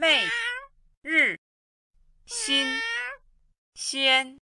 [0.00, 0.22] 每
[1.02, 1.36] 日
[2.24, 2.68] 新
[3.74, 4.38] 鲜，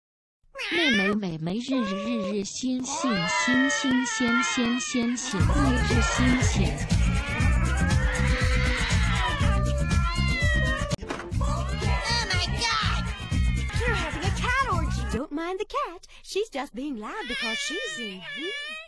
[0.72, 6.76] 妹妹妹妹日日日日新新新新鲜鲜鲜鲜，每日新鲜。
[11.40, 11.68] Oh
[12.32, 13.06] my god!
[13.80, 15.04] You're having a cat orgy.
[15.16, 16.08] Don't mind the cat.
[16.24, 18.83] She's just being loud because she's in heat.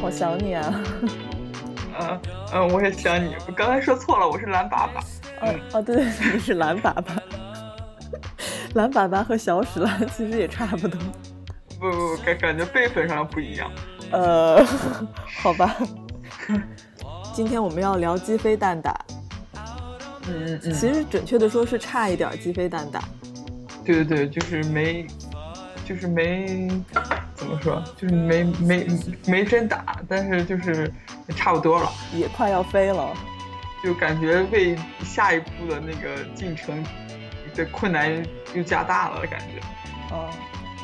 [0.00, 0.84] 好想你啊！
[2.00, 2.20] 嗯
[2.52, 5.00] 嗯，我也想你，我刚才说错了，我是蓝爸爸。
[5.40, 7.16] 哦哦，对对，对 你是蓝爸爸，
[8.74, 11.00] 蓝爸爸和小史兰其实也差不多。
[11.78, 13.70] 不不不，感感觉辈分上不一样。
[14.10, 14.64] 呃，
[15.42, 15.76] 好吧。
[17.34, 18.92] 今天我们要聊鸡飞蛋打，
[20.26, 23.02] 嗯嗯嗯，其实准确的说是差一点鸡飞蛋打。
[23.84, 25.06] 对对对，就是没，
[25.84, 27.02] 就是没，怎
[27.48, 28.86] 么说，就是没没
[29.26, 30.92] 没真打，但是就是
[31.36, 33.16] 差不多了，也快要飞了。
[33.82, 36.84] 就感觉为下一步的那个进程
[37.54, 38.10] 的困难
[38.54, 39.60] 又加大了，感觉。
[40.10, 40.28] 哦，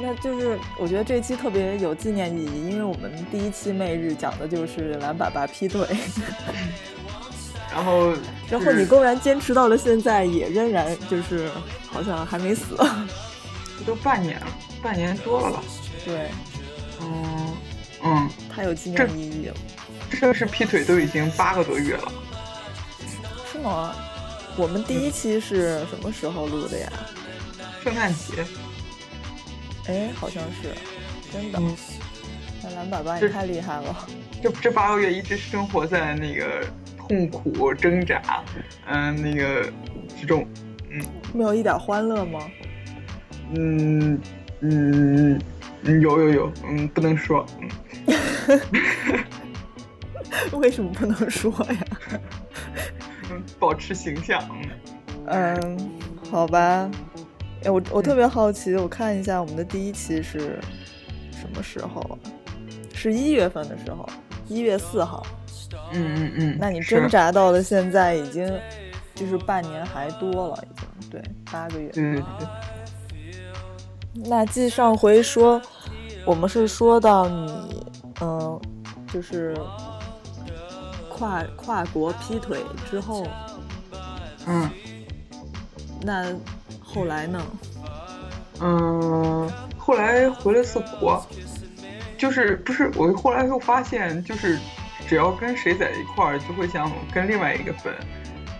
[0.00, 5.86] 那就是我觉得这期特别有纪念意义，因为我们第一期媚日讲的就是蓝爸爸劈腿，
[7.72, 8.12] 然后，
[8.48, 11.50] 然后你公然坚持到了现在，也仍然就是
[11.90, 12.76] 好像还没死。
[13.84, 14.46] 都半年了，
[14.82, 15.62] 半年多了吧？
[16.06, 16.30] 对，
[17.00, 17.56] 嗯
[18.02, 19.56] 嗯，太有纪念意义了，
[20.10, 22.12] 这是劈腿都已经八个多月了。
[23.50, 23.94] 是吗？
[24.56, 26.92] 我们第一期是什么时候录的呀？
[27.82, 28.44] 圣诞节，
[29.88, 30.72] 哎，好像是，
[31.32, 31.58] 真的。
[31.58, 31.76] 嗯，
[32.62, 34.06] 那蓝粑粑这也太厉害了。
[34.42, 36.64] 这这八个月一直生活在那个
[36.96, 38.44] 痛苦挣扎，
[38.86, 39.70] 嗯、那个
[40.20, 40.46] 之中，
[40.90, 42.40] 嗯没有一点欢乐吗？
[43.54, 44.20] 嗯嗯
[44.60, 45.40] 嗯，
[45.84, 48.60] 有有有，嗯，不能说，嗯
[50.60, 51.76] 为什么不能说呀？
[53.30, 54.42] 嗯，保持形象，
[55.26, 55.90] 嗯，嗯，
[56.30, 56.90] 好吧。
[57.64, 60.58] 哎，我我特别好奇，我看一下我们的第一期是
[61.32, 62.18] 什么时候啊？
[62.94, 64.08] 是一月份的时候，
[64.48, 65.26] 一月四号。
[65.92, 68.46] 嗯嗯嗯，那你挣扎到了现在，已经
[69.14, 71.88] 就是半年还多了，已经对八个月。
[71.88, 72.46] 对对对，
[74.14, 75.60] 那继上回说，
[76.24, 77.86] 我们是说到你，
[78.20, 78.60] 嗯、
[79.12, 79.56] 就是
[81.08, 82.60] 跨跨国劈腿
[82.90, 83.26] 之后，
[84.46, 84.70] 嗯
[86.02, 86.26] 那
[86.82, 87.42] 后来呢？
[88.60, 91.24] 嗯，后来回了次国，
[92.16, 94.58] 就是不是我后来又发现，就是
[95.08, 97.92] 只要跟谁在一块儿，就会想跟另外一个分，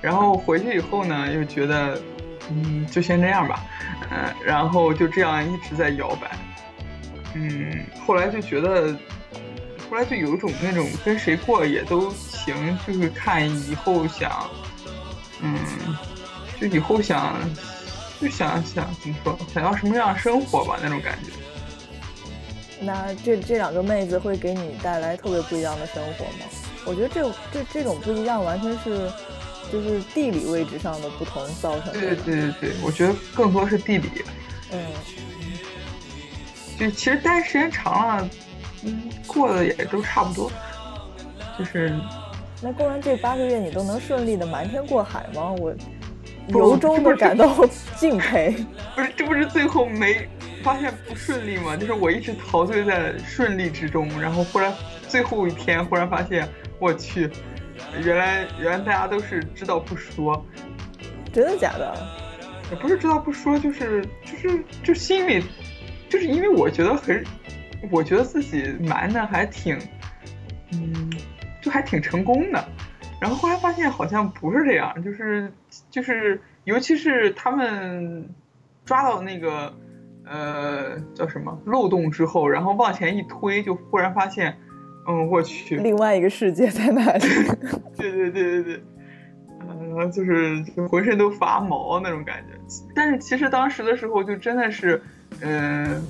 [0.01, 2.01] 然后回去以后呢，又觉得，
[2.51, 3.65] 嗯，就先这样吧，
[4.11, 6.31] 嗯，然后就这样一直在摇摆，
[7.35, 8.97] 嗯，后来就觉得，
[9.91, 14.49] 后来就有一种那种跟谁过也都行，就是看以后想，
[15.41, 15.59] 嗯，
[16.61, 17.37] 就以后想。
[18.21, 21.33] 就想想怎么说，想要什么样的生活吧，那种感觉。
[22.81, 26.47] 那这这两个妹子会给你带来特别不一样的生活吗？
[26.87, 29.11] 我觉得这这这种不一样，完全是
[29.73, 32.01] 就是地理位置上的不同造成的。
[32.01, 34.09] 对对对对对，我觉得更多是地理。
[34.73, 34.81] 嗯，
[36.79, 38.31] 就其实待时间长了，
[38.85, 40.51] 嗯，过得也都差不多。
[41.59, 41.95] 就是
[42.61, 45.51] 那过完这八个月你都能顺利的瞒天过海吗？
[45.53, 45.73] 我
[46.49, 48.55] 不由衷的感到敬佩。
[48.97, 50.29] 不是，这不是最后没
[50.63, 51.77] 发现不顺利吗？
[51.77, 54.73] 就是我一直陶醉在顺利之中，然后忽然
[55.09, 56.49] 最后一天忽然发现，
[56.79, 57.31] 我去，
[58.03, 60.45] 原来原来大家都是知道不说，
[61.33, 61.95] 真的假的？
[62.71, 65.45] 也不是知道不说，就是就是就心里，
[66.09, 67.23] 就是因为我觉得很，
[67.91, 69.79] 我觉得自己瞒的还挺，
[70.73, 71.13] 嗯，
[71.61, 72.65] 就还挺成功的。
[73.21, 75.53] 然后后来发现好像不是这样，就是
[75.91, 78.29] 就是，尤其是他们
[78.85, 79.75] 抓到那个
[80.25, 84.59] 呃叫什么漏洞之后，然后往前一推，就忽然发现，
[85.07, 87.29] 嗯，我去，另外一个世界在哪里？
[87.97, 88.83] 对对对对对，
[89.61, 92.59] 嗯、就是就浑身都发毛那种感觉。
[92.95, 95.03] 但是其实当时的时候，就真的是，
[95.41, 96.03] 嗯、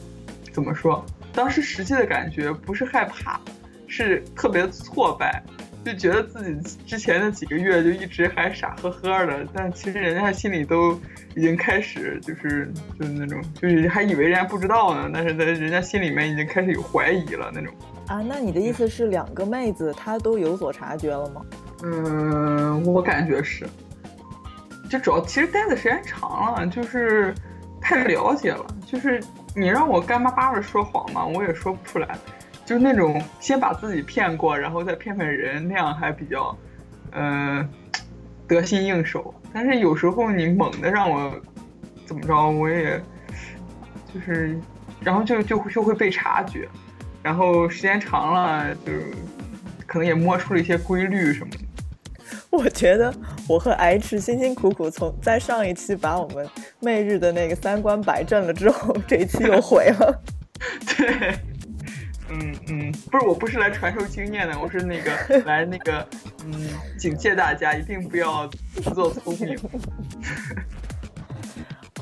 [0.52, 1.04] 怎么说？
[1.32, 3.40] 当时实际的感觉不是害怕，
[3.88, 5.42] 是特别挫败，
[5.84, 10.98] 就觉得自己之前那几个月就一直还傻呵呵的，但其实人家心里都
[11.36, 17.72] 已经开始就是就是那种就是还以为人家不知道呢，但是在人家心里面已经开始有怀疑了那种。
[18.06, 21.42] 啊，那你的意思是两个妹子她都有所察觉了吗？
[21.82, 23.66] 嗯，我感觉是，
[24.88, 27.34] 就主要其实待的时间长了，就是
[27.80, 29.22] 太了解了，就是
[29.54, 32.16] 你让我干巴巴的说谎嘛，我也说不出来，
[32.64, 36.56] 就是那种先把自己骗过，然后再骗骗人，那样还比较，
[37.12, 37.68] 嗯、
[38.46, 39.34] 得心应手。
[39.52, 41.32] 但是有时候你猛的让我
[42.06, 43.00] 怎么着，我也
[44.12, 44.58] 就是，
[45.00, 46.68] 然后就就就会被察觉，
[47.22, 48.92] 然后时间长了，就
[49.86, 51.58] 可能也摸出了一些规律什么的。
[52.50, 53.12] 我觉得
[53.48, 56.48] 我和 H 辛辛苦苦从在上一期把我们
[56.80, 60.22] 媚日的那个三观摆正了之后， 这一期又毁了。
[60.96, 61.34] 对，
[62.30, 65.12] 嗯嗯，不是，我不是来传授经验的，我是那个
[65.44, 66.06] 来那个，
[66.44, 66.68] 嗯，
[66.98, 69.58] 警戒大家一定不要自作聪明。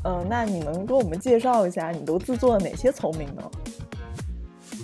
[0.05, 3.43] 嗯、 那你能给我们介绍一下你都自作了哪些聪明呢？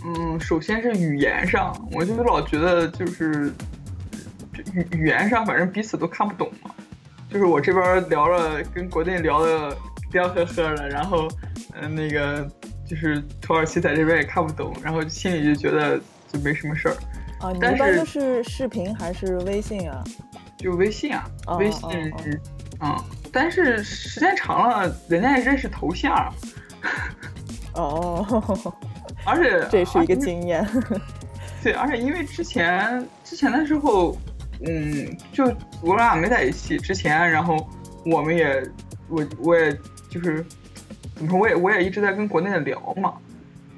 [0.05, 3.53] 嗯，首先是语言上，我就老觉得就是
[4.75, 6.71] 语语言上，反正彼此都看不懂嘛。
[7.31, 9.77] 就是我这边聊了，跟国内聊的
[10.13, 11.29] 聊呵呵的，然后，
[11.75, 12.49] 嗯、那个
[12.89, 16.01] 就是土耳其在这边也看不懂，然后心里就觉得
[16.33, 16.97] 就没什么事儿。
[17.41, 20.03] 啊，你但是一般都是视频还是微信啊？
[20.57, 22.17] 就微信啊，哦微信，哦
[22.81, 26.35] 嗯，但是时间长了，人家也认识头像，
[27.75, 28.75] 哦，
[29.25, 30.67] 而且这是一个经验。
[31.63, 34.17] 对，而且因为之前之前的时候，
[34.67, 35.45] 嗯，就
[35.81, 37.69] 我俩没在一起之前，然后
[38.05, 38.61] 我们也
[39.09, 39.77] 我我也
[40.11, 40.45] 就是
[41.19, 43.15] 怎么说，我也我也一直在跟国内的聊嘛，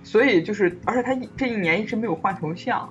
[0.04, 2.86] 所以就是，而且他一这一年一直没有换头像，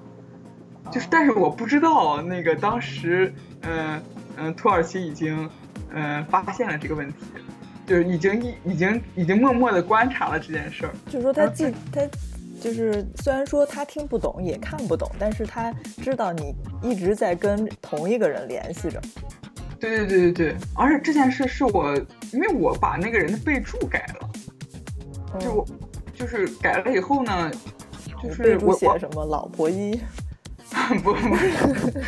[0.91, 3.31] 就是，但是我不知道那个当时，
[3.61, 4.01] 嗯、
[4.37, 5.47] 嗯、土耳其已经
[5.91, 7.15] 嗯、呃发现了这个问题，
[7.85, 10.91] 就是已经一已经已经默默的观察了这件事儿。
[11.05, 12.01] 就是说他既他
[12.59, 15.71] 就是虽然说他听不懂也看不懂，但是他
[16.01, 18.99] 知道你一直在跟同一个人联系着。
[19.79, 21.95] 对对对对对，而且这件事是我，
[22.33, 24.38] 因为我把那个人的备注改了，嗯
[25.39, 25.65] 就我
[26.13, 27.51] 就是改了以后呢，
[28.23, 29.99] 就是我我写什么老婆一，
[31.03, 31.37] 不不，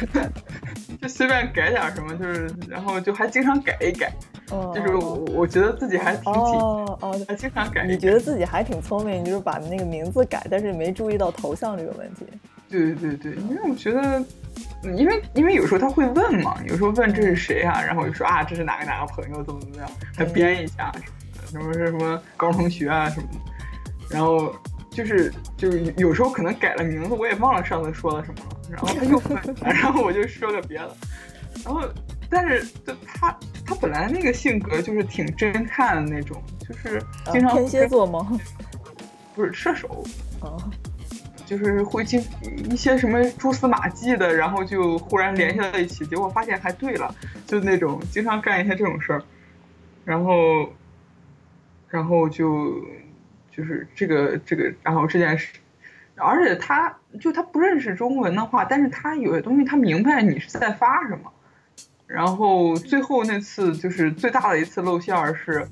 [1.01, 4.11] 就随便改点什么，就是然后就还经常改一改，
[4.51, 7.93] 嗯，就是我我觉得自己还挺紧，哦哦，还经常改一改。
[7.93, 12.25] 你觉得自己还挺聪明，就是把那个名字改，但是没注意到头像这个问题。
[12.69, 14.19] 对对对，因为我觉得，
[14.83, 20.91] 嗯因为因为有时候他会问嘛，有时候问这是谁啊，然后我就说啊这是哪个哪个朋友怎么怎么样，还编一下
[21.51, 23.39] 什么是什么高中同学啊什么的，
[24.09, 24.55] 然后
[24.89, 30.97] 就是就是有时候可能改了名字，我也忘了上次说了什么了，然后他又问， 然后我就说个别的，
[31.63, 31.81] 然后
[32.29, 38.27] 但是就他他本来那个性格就是挺侦探的那种，就是啊经常天蝎座吗？
[39.33, 40.03] 不是射手，
[40.41, 40.59] 啊，
[41.45, 42.21] 就是会经
[42.69, 47.15] 一些什么蛛丝马迹的，然后就忽然联系到一起，结果发现还对了，
[47.47, 49.23] 就那种经常干一些这种事儿，
[50.03, 50.69] 然后，
[51.91, 52.81] 然后就
[53.55, 55.53] 就是这个这个，然后这件事，
[56.15, 61.31] 而且他就他不认识中文的话，但是他有些东西他明白你是在发什么，
[62.07, 65.67] 然后最后那次就是最大的一次露馅儿是，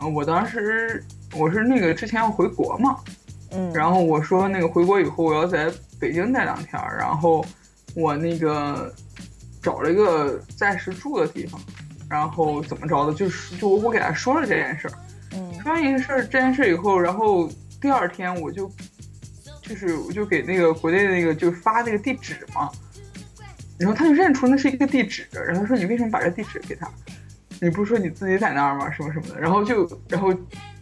[0.00, 1.04] 呃，我当时
[1.36, 2.96] 我是那个之前要回国嘛。
[3.54, 7.44] 嗯，然后我说那个回国以后我要在北京待两天，然后
[7.94, 8.90] 我那个
[9.60, 11.60] 找了一个暂时住的地方，
[12.08, 14.94] 然后怎么着的，就是就我给他说了这件事儿，
[15.34, 17.48] 嗯说完一个事儿这件事儿以后，然后
[17.80, 18.70] 第二天我就
[19.62, 22.70] 就是我就给那个国内的那个就发那个地址嘛，
[23.78, 26.90] 然后他就认出那是一个地址，然后他说你为什么把这地址给他？
[27.60, 28.90] 你不是说你自己在那儿吗？
[28.90, 30.34] 什么什么的，然后就然后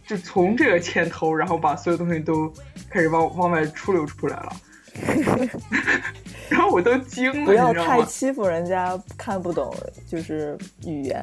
[0.06, 2.50] 就从这个牵头，然后把所有东西都
[2.88, 4.56] 开始往往外出流出来了，
[6.48, 7.72] 然后我都惊了，不要？
[7.74, 9.74] 太欺负人家看不懂
[10.08, 11.22] 就是语言，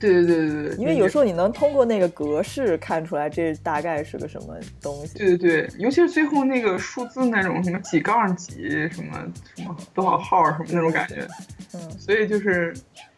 [0.00, 5.18] 对对对对对，因为有时候你能通过那个格式看出来这大概是个什么东西。
[5.18, 11.26] 对对对，尤其是最后那个数字那种什么几杠几什么什么多少号什么那种感觉，
[11.74, 12.74] 嗯，所以就是，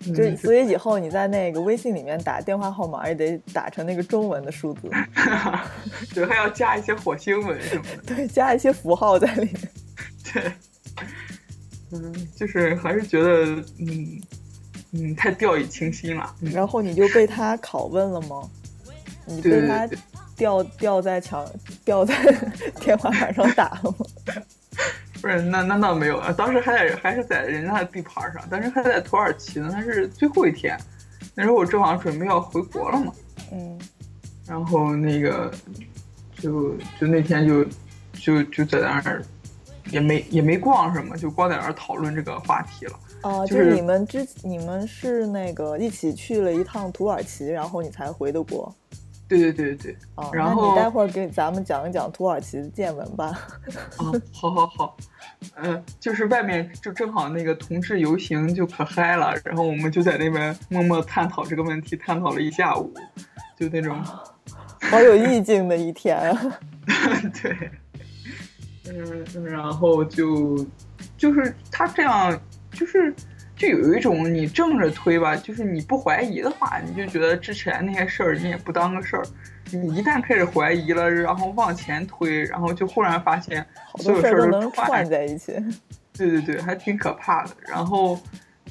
[0.06, 4.90] 嗯就所以以后你在那个微信里面打电话号码也得打成那个中文的数字，
[6.14, 9.70] 对，还要加一些火星文什么的，对，加一些符号在里面。
[10.32, 10.52] 对，
[11.92, 13.44] 嗯，就是还是觉得，
[13.78, 14.20] 嗯
[14.96, 18.42] 嗯，太掉以轻心了，嗯，然后你就被他拷问了吗？
[19.26, 19.88] 你被他
[20.36, 21.46] 吊吊在墙
[21.84, 22.14] 吊在
[22.80, 24.06] 天花板上打了吗？
[25.20, 30.78] 不是，那那倒没有啊，当时还在还是在人家的地盘上，当时还在土耳其呢，那是最后一天，
[31.34, 33.12] 那时候我正好准备要回国了嘛，
[33.52, 33.78] 嗯
[34.46, 35.52] 然后那个
[36.38, 37.64] 就就那天就
[38.12, 39.20] 就就在那儿，
[39.90, 42.92] 也没也没逛什么，就光在那儿讨论这个话题了。
[43.26, 48.72] 哦、就就是是你们之你们是那个一起去了一趟土耳其，然后你才回的国。
[49.28, 53.26] 对对对对，哦，然后你待会儿给咱们讲一讲土耳其的见闻吧。
[53.96, 54.96] 啊，好好好，
[55.56, 62.94] 嗯、就是外面就正好那个同志游行就可嗨了，然后我们就在那边默默探讨这个问题，探讨了一下午，
[63.58, 64.00] 就那种，
[64.82, 66.58] 好有意境的一天啊！
[67.42, 67.70] 对，
[68.88, 70.64] 嗯，然后就
[71.16, 72.40] 就是他这样，
[72.76, 73.12] 就是
[73.56, 79.24] 就有一种你正着推吧，就是你不怀疑的话，你就觉得之前那些事儿你也不当个事儿。
[79.72, 83.66] 你一旦开始怀疑了，然后往前推，然后就忽然发现
[83.96, 85.52] 所有事儿都能串在一起。
[86.12, 87.50] 对对对，还挺可怕的。
[87.66, 88.16] 然后，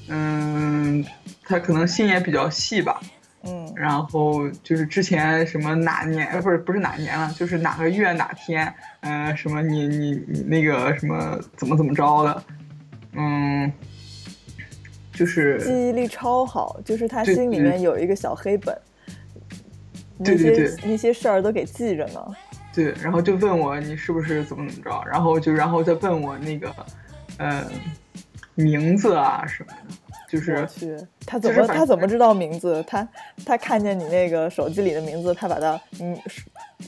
[0.07, 1.03] 嗯，
[1.43, 3.01] 他可能心也比较细吧。
[3.47, 12.43] 嗯然后就是之前什么哪年，呃，不是不是哪年了，就是哪个月哪天，呃，什么你你你那个什么怎么怎么着的，
[13.13, 13.71] 嗯，
[15.15, 18.77] 就是记忆力超好，就是他心里面有一个小黑本，
[20.17, 22.35] 那对对些那些事儿都给记着呢。
[22.73, 26.75] 对，然后就问我你是不是怎么怎么着，然后就然后再问我那个，
[27.37, 27.65] 呃，
[28.55, 29.95] 名字啊什么的，
[30.29, 32.83] 就是去，他怎么就是他怎么知道名字？
[32.85, 33.07] 他
[33.45, 36.17] 他看见你那个手机里的名字，他把它嗯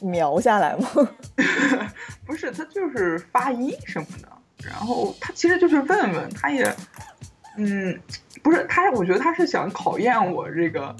[0.02, 1.10] 描下来吗？
[2.28, 4.28] 不是，他就是发音什么的，
[4.68, 6.70] 然后他其实就是问问，他也，
[7.58, 8.00] 嗯，
[8.42, 10.96] 不是他，我觉得他是想考验我这个，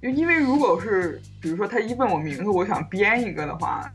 [0.00, 3.90] 就因为如果是比如说他一问我名字，我想编一个的话，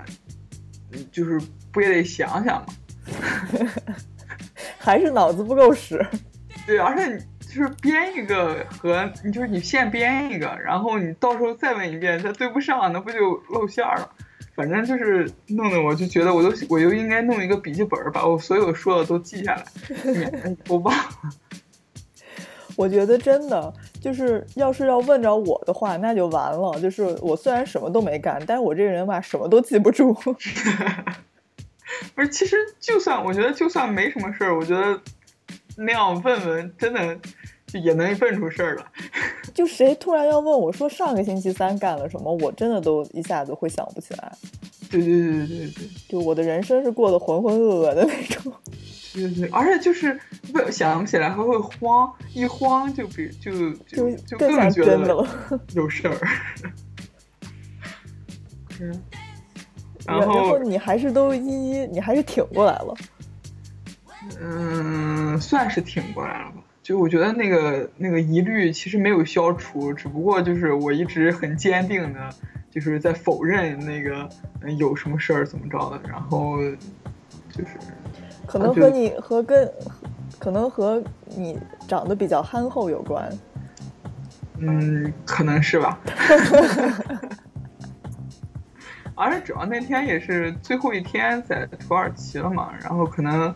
[0.91, 1.39] 嗯就是
[1.71, 2.67] 不也得想想吗，
[4.77, 6.03] 还是脑子不够使？
[6.65, 14.09] 对，而且你就是编一个和你就是你现编一个，然后你到时候再问一遍，它对不上，那不就露馅儿了？
[14.55, 19.63] 反正就是弄得我就觉得我都我就应该弄一个笔记本儿，把我所有说的都记下来，
[20.11, 21.11] 免得我忘了。
[22.77, 26.79] 我觉得真的就是，要是要问着我的话，那就完了。
[26.79, 30.13] 就是我虽然什么都没干，但是我这个人吧，什么都记不住。
[32.13, 34.99] 不是，其实就算我觉得就算没什么事儿，我觉得
[35.75, 37.17] 那样问问真的
[37.65, 38.85] 就也能问出事儿来。
[39.55, 44.31] 就谁突然要问我说上个星期三干了什么，我真的都一下子会想不起来。
[44.91, 45.87] 对对对对对对。
[46.07, 48.53] 就我的人生是过得浑浑噩噩的那种。
[49.17, 50.19] 对对，而且就是
[50.53, 55.27] 不想不起来还会慌，一慌就比就就就更觉得。
[55.73, 56.15] 有事儿。
[58.79, 59.01] 嗯，
[60.05, 62.93] 然然后你还是都一一，你还是挺过来了。
[64.39, 66.57] 嗯，算是挺过来了吧。
[66.83, 72.29] 就我觉得那个那个疑虑其实没有消除，只不过就是我一直很坚定的，
[72.69, 74.29] 就是在否认那个
[74.61, 76.57] 嗯有什么事儿怎么着的，然后
[77.51, 77.77] 就是
[78.47, 79.71] 可能和你和跟，
[80.39, 83.29] 可能和你长得比较憨厚有关。
[84.59, 85.99] 嗯，可能是吧。
[89.13, 93.53] 而且主要那天也是最后一天在土耳其了嘛，然后可能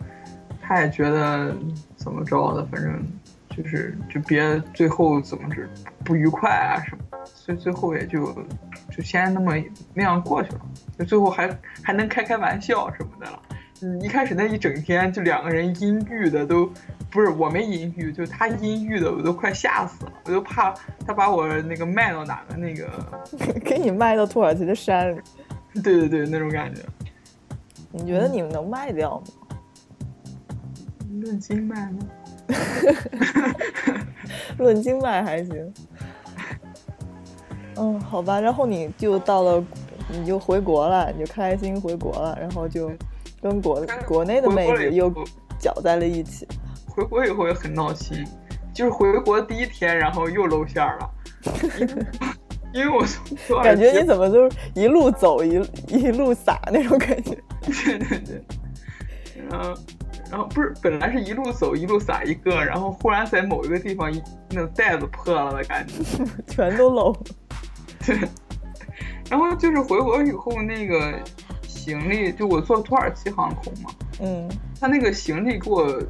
[0.60, 1.56] 他也觉得
[1.96, 3.00] 怎么着的，反正
[3.48, 5.62] 就是就别最后怎么着
[6.04, 8.34] 不愉快啊什么，所以最后也就
[8.90, 9.54] 就先那么
[9.94, 10.60] 那样过去了，
[10.98, 11.48] 就最后还
[11.80, 13.40] 还能开开玩笑什么的了。
[13.82, 16.70] 嗯，一开始那一整天就两个人阴郁的都，
[17.10, 20.72] 不是我没阴郁，就他阴郁的我都快吓死了，我就怕
[21.06, 22.88] 他把我那个卖到哪个那个，
[23.64, 25.20] 给你卖到土耳其的山里。
[25.82, 26.80] 对对对，那种感觉。
[27.90, 29.24] 你觉得你们能卖掉吗？
[31.20, 31.98] 论斤卖吗？
[34.58, 35.74] 论斤卖还行。
[37.76, 39.64] 嗯，好吧，然后你就到了，
[40.08, 42.90] 你就回国了，你就开心回国了，然后就
[43.42, 45.12] 跟国国内的妹子又
[45.58, 46.46] 搅在了一起。
[46.86, 48.24] 回国以后也很闹心，
[48.72, 51.10] 就是回国第一天，然后又露馅了，
[52.72, 53.04] 因为 我
[53.46, 57.36] 从感觉你怎么都一路走一一路撒那种感觉。
[57.64, 58.44] 对对对，
[59.50, 59.74] 然后
[60.30, 65.94] 然后不是本来是一路走一路撒一个，然后忽然在某一个地方一那个袋子破了的感觉，
[66.46, 67.16] 全都漏。
[68.04, 68.18] 对，
[69.30, 71.18] 然后就是回国以后那个
[71.82, 74.48] 行李，就我坐土耳其航空嘛，嗯，
[74.80, 76.00] 他那个行李给我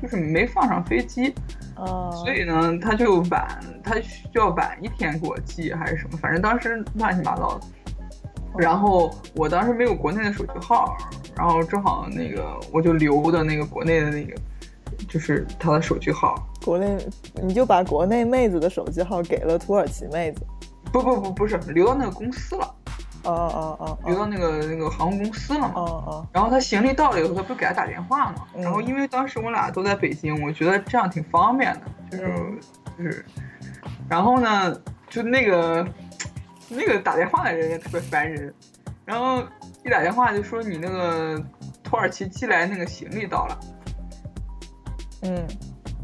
[0.00, 1.34] 就是没放上飞机。
[1.74, 7.66] 啊，所以呢，他就晚，他需要晚一天给我寄还是什么，反正当时乱七八糟的。
[8.56, 10.96] 然后我当时没有国内的手机号，
[11.36, 14.34] 然后正好那个我就留的那个国内的那个，
[15.08, 16.34] 就是他的手机号。
[16.64, 16.96] 国内
[17.42, 20.44] 你就把国内妹子的手机号给了土耳其妹子。
[20.90, 22.74] 不不不不是留到那个公司了，
[23.32, 25.72] 哦哦哦，留到那个那个航空公司了嘛。
[25.74, 28.46] 哦哦，然后他行李到了以后，他不是给他打电话嘛？
[28.54, 28.62] 嗯。
[28.62, 31.80] 然后因为当时我俩都在北京，我觉得这样挺方便的，
[32.10, 32.58] 就是、嗯。
[32.98, 33.24] 就是，
[34.08, 34.74] 然后呢，
[35.08, 35.86] 就那个
[36.68, 38.52] 那个打电话的人也特别烦人，
[39.04, 39.42] 然后
[39.84, 41.40] 一打电话就说你那个
[41.84, 43.58] 土耳其寄来那个行李到了。
[45.22, 45.46] 嗯。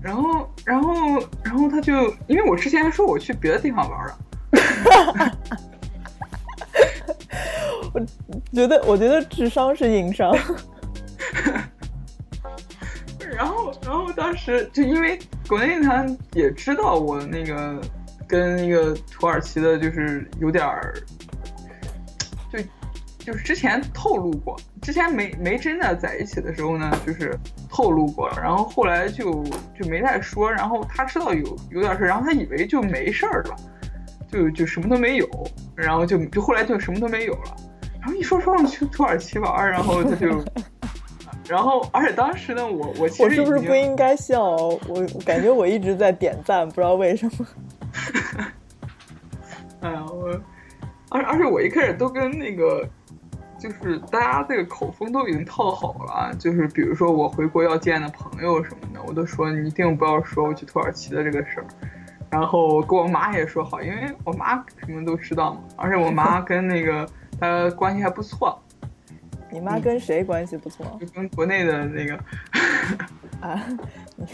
[0.03, 0.95] 然后，然后，
[1.43, 4.19] 然后他就，因为我之前说我去别的地方玩了，
[7.95, 8.01] 我
[8.53, 10.37] 觉得我觉得智商是硬伤。
[13.37, 17.81] 然后，然后当时就因为国内他也知道我那个
[18.29, 20.95] 跟那个土耳其的，就是有点儿，
[22.53, 22.59] 就
[23.19, 27.37] 就是之前透露过，之前没没真的在一起的时候呢，就是
[27.69, 29.43] 透露过，然后后来就
[29.77, 33.57] 就没再说，然后他知道有有点事，然后他以为就没事儿了，
[34.31, 35.29] 就就什么都没有，
[35.75, 37.57] 然后就就后来就什么都没有了，
[38.05, 40.29] 然后一说说去土耳其玩，然后他就。
[41.47, 44.43] 然后，而且当时呢，我我其实我是不是不应该笑？
[44.43, 47.47] 我我感觉我一直在点赞，不知道为什么。
[49.81, 50.41] 哎呀，我，
[51.11, 52.89] 而而且我一开始都跟那个，
[53.59, 61.67] 就是大家这个口风都已经套好了，就是比如说我回国要见的朋友什么的，我都说你一定不要说我去土耳其的这个事儿。
[62.31, 67.07] 然后跟我妈也说好，因为我妈什么都知道嘛，而且我妈跟那个
[67.41, 68.61] 她关系还不错，
[69.51, 72.15] 你妈跟谁关系不错就跟国内的那个，
[73.41, 73.63] 啊？
[74.17, 74.27] 你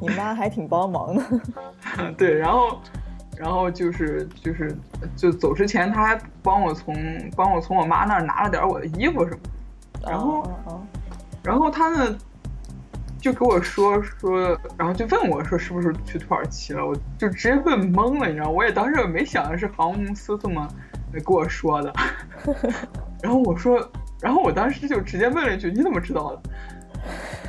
[0.00, 1.24] 你妈还挺帮忙的。
[2.18, 2.80] 对，然后，
[3.36, 4.76] 然后就是就是
[5.16, 6.94] 就走之前，他还帮我从
[7.36, 9.38] 帮我从我妈那儿拿了点我的衣服什么
[10.00, 10.10] 的。
[10.10, 10.86] 然后哦哦
[11.42, 12.16] 然后他呢，
[13.18, 20.68] 就给我说说，然后就问我说是不是去土耳其了，我就直接问懵了，你知道，我也当时也没想的是航空公司这么
[21.20, 21.92] 跟我说的，
[23.22, 26.34] 然后我说，然后我当时就直接问了一句，你怎么知道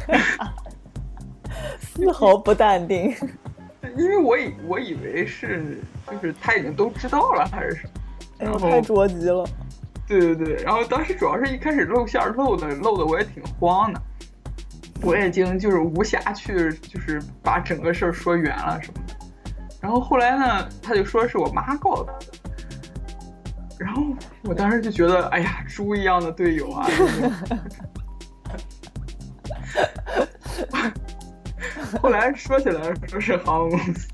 [0.08, 0.17] 的？
[1.80, 3.15] 丝毫不淡定。
[3.95, 7.91] 因为我以我以为是就是他已经都知道了还是什么，
[8.38, 9.47] 然后太着急了。
[10.08, 14.01] 对对对，然后当时主要是一开始露馅儿露的露的我也挺慌的，
[15.01, 19.15] 我已经就是无暇去就是把整个事儿说圆了什么的。
[19.82, 22.25] 然后后来呢，他就说是我妈告诉他的，
[23.78, 24.04] 然后
[24.44, 26.88] 我当时就觉得，哎呀，猪一样的队友啊！
[32.02, 34.10] 后来说起来说是航空公司，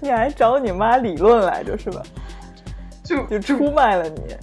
[0.00, 2.02] 你还找你妈理论来着是吧？
[3.02, 4.36] 就就出卖了你。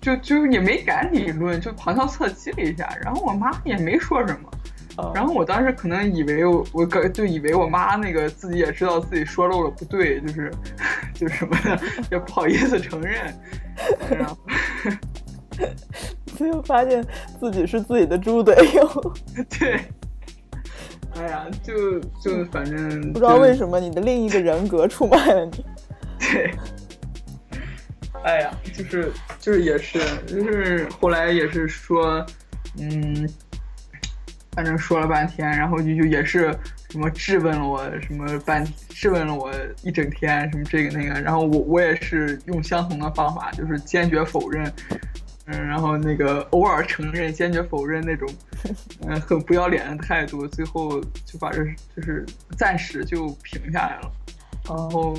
[0.00, 4.50] 就就也没敢理论，就旁敲侧击了一下，然后我妈也没说什么。
[4.96, 5.12] 哦。
[5.14, 10.52] 然后我当时可能以为我我个就以为我妈那个自己也知道自己说漏了不对，就是
[11.14, 11.80] 就什么的
[12.10, 13.34] 也不好意思承认，
[14.10, 14.36] 然后
[16.36, 17.04] 最后发现
[17.38, 19.14] 自己是自己的猪队友，
[19.58, 19.80] 对，
[21.16, 25.64] 哎呀，就就反正不知道为什么你的另一个人格出卖了你。
[26.18, 26.50] 对，
[28.24, 32.24] 哎呀，就是就是也是就是后来也是说，
[32.80, 33.28] 嗯，
[34.54, 36.56] 反正说了半天，然后就就也是
[36.90, 44.72] 什么质问了我什么半质问了我一整天什么这个那个，然后我我也是用相同的方法，就是坚决否认。
[45.46, 48.26] 嗯，然后那个偶尔承认，坚决否认那种，
[49.06, 51.62] 嗯，很不要脸的态度，最后就把这
[51.94, 52.24] 就是
[52.56, 54.10] 暂时就平下来了。
[54.66, 55.18] 然哦，后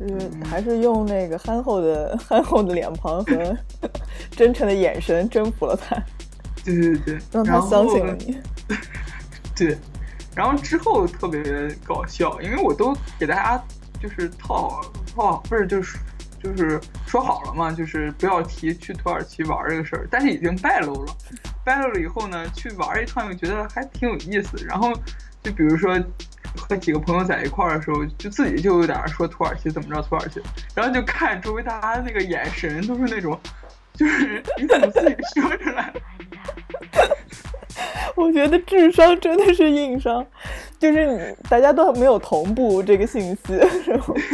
[0.00, 3.54] 就是还是用那个憨厚的憨厚的脸庞和
[4.32, 6.02] 真诚的眼神征服了他，
[6.74, 8.38] 对对对，让他相信了你。
[9.56, 9.78] 对，
[10.34, 11.42] 然后之后特别
[11.84, 13.62] 搞笑，因为我都给大家
[14.02, 14.82] 就是套好
[15.14, 15.96] 套好，不是就是
[16.42, 21.16] 就是说好了嘛，就是不要提去土耳其玩这个事儿，但是已经败露了。
[21.64, 24.92] 败露了以后呢，去玩一趟又觉得还挺有意思，然后
[25.42, 25.98] 就比如说。
[26.58, 30.40] 和几个朋友在一块儿的时候，就自己就有点说土耳其怎么着土耳其，
[30.74, 33.38] 然后就看周围大家那个眼神都是那种，
[33.96, 35.94] 就是你怎么自己说出来了？
[38.14, 40.26] 我觉得智商真的是硬伤，
[40.78, 43.54] 就是你大家都没有同步这个信息，
[43.86, 44.16] 然后？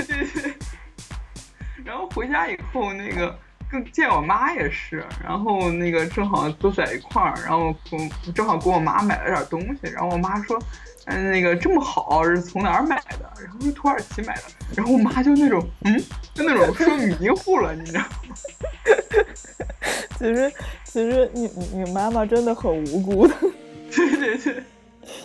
[1.85, 3.37] 然后回家以后，那个
[3.71, 7.99] 跟见我妈也是，然后那个正好都在一块儿，然后我
[8.33, 10.59] 正好给我妈买了点东西，然后我妈说，
[11.07, 13.33] 嗯，那个这么好是从哪儿买的？
[13.43, 14.43] 然后是土耳其买的，
[14.77, 16.01] 然后我妈就那种，嗯，
[16.33, 18.35] 就那种说迷糊了，你知道吗？
[20.19, 20.53] 其实
[20.85, 23.35] 其实你你你妈妈真的很无辜的，
[23.91, 24.63] 对对对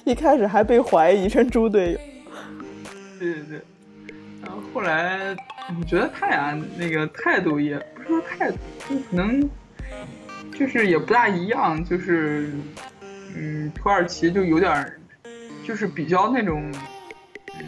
[0.03, 1.99] 一开始还被怀疑成猪队友。
[3.19, 3.61] 对对对，
[4.41, 5.35] 然后后来
[5.79, 8.57] 我觉得他俩那个态度也不是说态度，
[8.89, 9.47] 就可能
[10.57, 12.51] 就是也不大一样，就是
[13.35, 14.99] 嗯，土耳其就有点儿
[15.67, 16.71] 就是比较那种
[17.59, 17.61] 嗯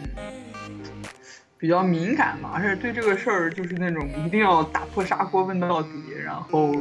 [1.58, 5.90] 比较敏感嘛，而且对这个事儿就是那种一定要打破砂锅问到底，
[6.24, 6.74] 然后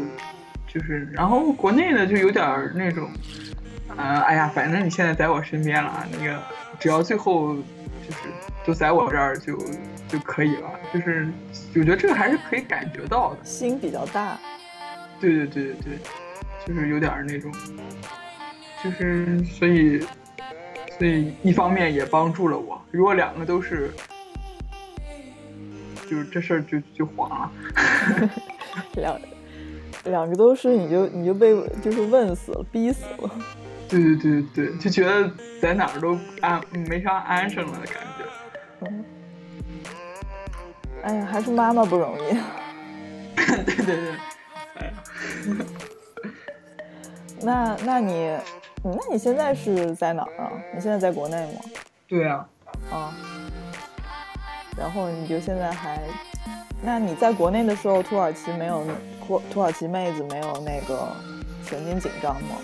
[0.69, 3.11] 就是然后国内的就有点儿那种。
[3.97, 6.41] 嗯，哎呀，反正你现在在我身边了，那个
[6.79, 8.29] 只要最后就是
[8.65, 9.57] 都在我这儿就
[10.07, 11.27] 就可以了，就是
[11.75, 14.39] 我觉得这个还是可以感觉到的，心比较大。
[15.19, 15.99] 对对对对对，
[16.65, 17.51] 就是有点儿那种，
[18.85, 20.07] 就是所以
[20.99, 23.91] 所以一方面也帮助了我，如果两个都是，
[26.11, 27.53] 就是这事儿就就黄了。
[28.97, 29.21] 两
[30.05, 33.31] 两个都是，你就你就被就是问死了，逼死了。
[33.89, 35.31] 对对对对，就觉得
[35.63, 38.25] 在哪儿都安没啥安生了的感觉。
[38.81, 39.05] 嗯，
[41.03, 42.37] 哎呀，还是妈妈不容易。
[43.65, 44.11] 对对对，
[44.75, 44.93] 哎呀，
[47.41, 48.37] 那那你，
[48.85, 50.53] 那你现在是在哪儿啊？
[50.75, 51.61] 你现在在国内吗？
[52.07, 52.49] 对啊，
[52.91, 53.15] 啊，
[54.77, 56.01] 然后你就现在还，
[56.83, 58.85] 那你在国内的时候，土耳其没有
[59.27, 61.09] 土土耳其妹子没有那个
[61.65, 62.57] 神经紧张吗？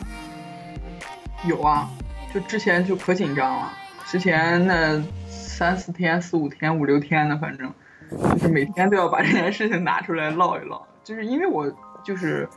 [1.46, 1.90] 有啊，
[2.32, 3.72] 就之前就可紧张了，
[4.06, 7.70] 之前那三四天、四五天、五六天的，反正
[8.10, 10.82] 就是每天都要把这件事情拿出来唠一唠。
[11.02, 11.70] 就是因为我
[12.02, 12.48] 就是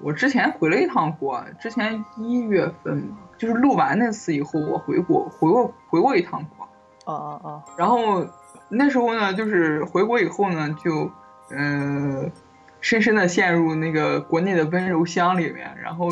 [0.00, 7.12] 我之前回了一趟国，之前一月份就是录完那次以后，我回国回过回过一趟国。
[7.12, 7.64] 啊啊啊！
[7.76, 8.26] 然后
[8.68, 11.10] 那时候呢，就是回国以后呢，就
[11.50, 12.30] 嗯、呃
[12.80, 16.10] 深深的陷入那个国内的温柔乡里面，然后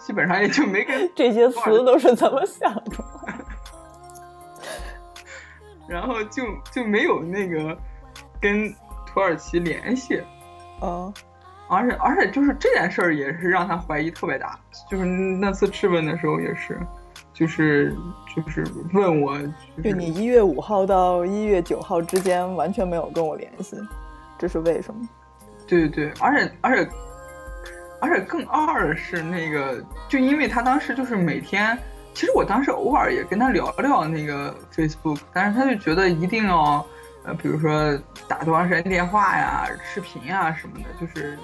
[0.00, 3.04] 基本上也就没跟 这些词都是怎么想的？
[5.88, 7.76] 然后就就没有那个
[8.40, 8.70] 跟
[9.06, 10.22] 土耳其联系，
[10.80, 11.12] 啊，
[11.68, 14.58] 而且而且就是这件事儿也是让他怀疑特别大，
[14.90, 16.78] 就是那次质问的时候也是，
[17.32, 17.94] 就是
[18.34, 19.38] 就是问我，
[19.76, 23.76] 就就是你一月五号到一月九号之间完全没有跟我联系，
[24.38, 25.08] 这是为什么？
[25.66, 26.90] 对对对，而且而且
[28.00, 31.78] 而且更二的是那个，就因为他当时就是每天，
[32.14, 36.86] 其实我当时偶尔也跟他聊聊那个 Facebook，但是他就觉得一定要，
[37.24, 37.94] 呃，比如说
[38.26, 41.36] 打多长时间电话呀、视频呀什么的，就是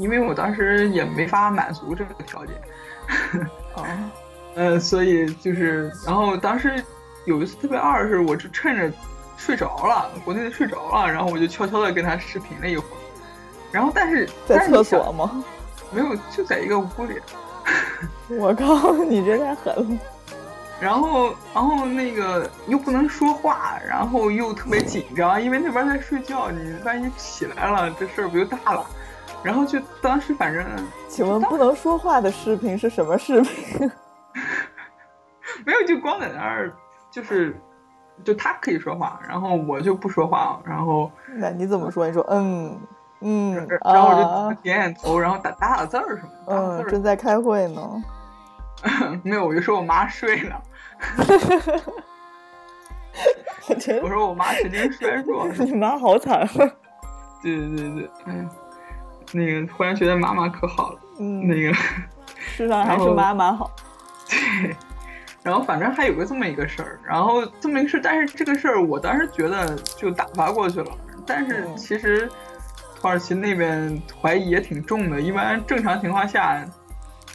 [0.00, 2.56] 因为我当时也没法满足这个条件，
[3.74, 4.10] 啊，
[4.56, 6.82] 呃，所以就是，然后当时
[7.26, 8.90] 有一次特别二是，我就趁着
[9.36, 13.00] 睡着了，国内的睡着了，然后我就悄悄的跟他视频了一会儿，
[13.70, 15.44] 然后但是在厕所吗？
[15.92, 17.20] 没有，就在一个屋里。
[18.38, 19.98] 我靠，你这太狠了！
[20.80, 28.86] 然后，然后那个又不能说话，然后又特别紧张，因为那边在睡觉，你万一起来了，这事儿不就大了？
[29.42, 30.64] 然后就当时反正
[31.08, 33.90] 请问不能说话的视频是什么视频？
[35.64, 36.72] 没有，就光在那儿，
[37.10, 37.58] 就是
[38.24, 42.06] 就他可以说话，然后我就不说话，然后 那你怎么说？
[42.06, 42.78] 你说嗯
[43.20, 48.02] 嗯然后我就啊点点头，然后打打打字儿什么的，嗯，正在开会呢。
[49.22, 50.62] 没有，我就说我妈睡了，
[54.02, 56.48] 我说我妈神经衰弱，你妈好惨。
[57.42, 58.48] 对对对对，哎，
[59.32, 61.72] 那个忽然觉得妈妈可好了，嗯，那个。
[62.56, 63.70] 世上还是妈妈好。
[64.28, 64.74] 对，
[65.42, 70.90] 然后反正还有个这么一个事儿，然后这么一个事儿，但是这个事儿我当时觉得就打发过去了，
[71.26, 72.28] 但是嗯其实
[72.98, 76.64] 土耳其那边怀疑也挺重的，一般正常情况下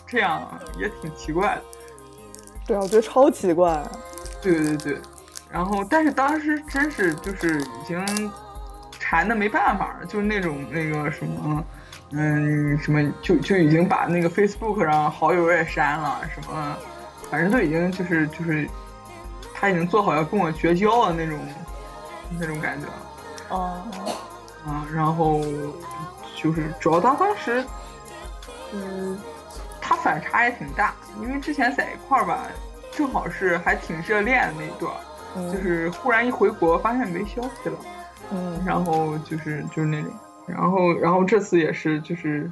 [0.08, 0.42] 这样
[0.80, 1.62] 也挺奇怪的。
[2.66, 3.84] 对啊，我觉得超奇怪。
[4.42, 4.98] 对对对，
[5.52, 8.32] 然后但是当时真是就是已经
[9.00, 11.64] 馋的没办法了，就是那种那个什么。
[12.12, 16.78] 嗯，什么就就已经把那个 Facebook 上好友也删了，什么，
[17.30, 18.68] 反正都已经就是就是，
[19.54, 21.40] 他已经做好要跟我绝交的那种
[22.40, 22.94] 那种感觉了。
[23.50, 23.82] 哦，
[24.66, 25.42] 啊，然后
[26.36, 27.64] 就是主要他当时，
[28.74, 29.20] 嗯，
[29.82, 32.40] 他反差也挺大，因为之前在一块儿吧，
[32.92, 34.94] 正好是还挺热恋的那一段，
[35.36, 35.52] 嗯。
[35.52, 37.78] 就是忽然一回国发现没消息了，
[38.32, 40.12] 嗯，然后就是就是那种，
[40.48, 42.52] 然后然后这次也是就是，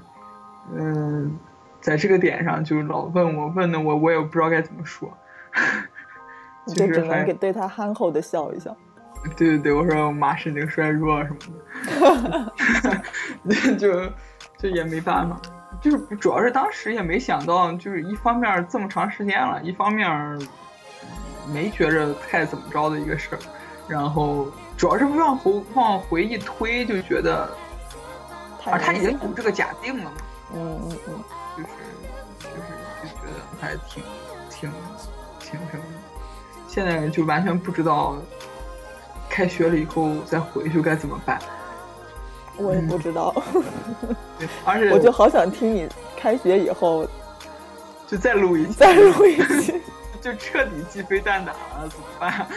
[0.74, 1.38] 嗯、
[1.80, 5.16] 在这个点上就老问我，问的我我也不知道该怎么说，
[6.66, 8.76] 你就就是只能还给对他憨厚的笑一笑。
[9.38, 11.40] 对对对，我说我妈神经衰弱什么
[13.46, 14.12] 的， 就
[14.58, 15.40] 就也没办法，
[15.80, 20.38] 就是主要是当时也没想到，就是一方面这么长时间了，一方面
[21.54, 23.40] 没觉着太怎么着的一个事儿，
[23.88, 27.63] 然后主要是往回往回一推，就觉得太
[28.66, 30.12] 啊，他已经有这个假定了嘛，
[30.54, 31.24] 嗯嗯嗯，
[31.58, 31.68] 就是
[32.40, 32.58] 就是
[33.02, 34.04] 就觉得还挺
[34.50, 34.72] 挺
[35.40, 36.00] 挺什么的，
[36.68, 38.16] 现在就完全不知道
[39.30, 41.40] 开学了以后再回去该怎么办。
[42.58, 43.34] 我也不知道，
[44.38, 47.08] 对而且我就好想听你开学以后
[48.08, 49.82] 就再录一期，再录一期。
[50.22, 52.32] 就彻底鸡飞蛋打了，怎么办？
[52.32, 52.48] 啊，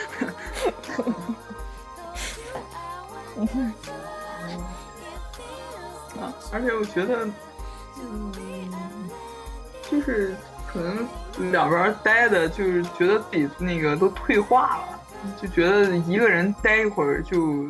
[6.52, 7.26] 而且我觉得，
[8.00, 8.32] 嗯，
[9.90, 10.34] 就是
[10.66, 11.06] 可能
[11.50, 15.00] 两边待的，就是觉得自己那个都退化了，
[15.40, 17.64] 就觉得一个人待一会儿就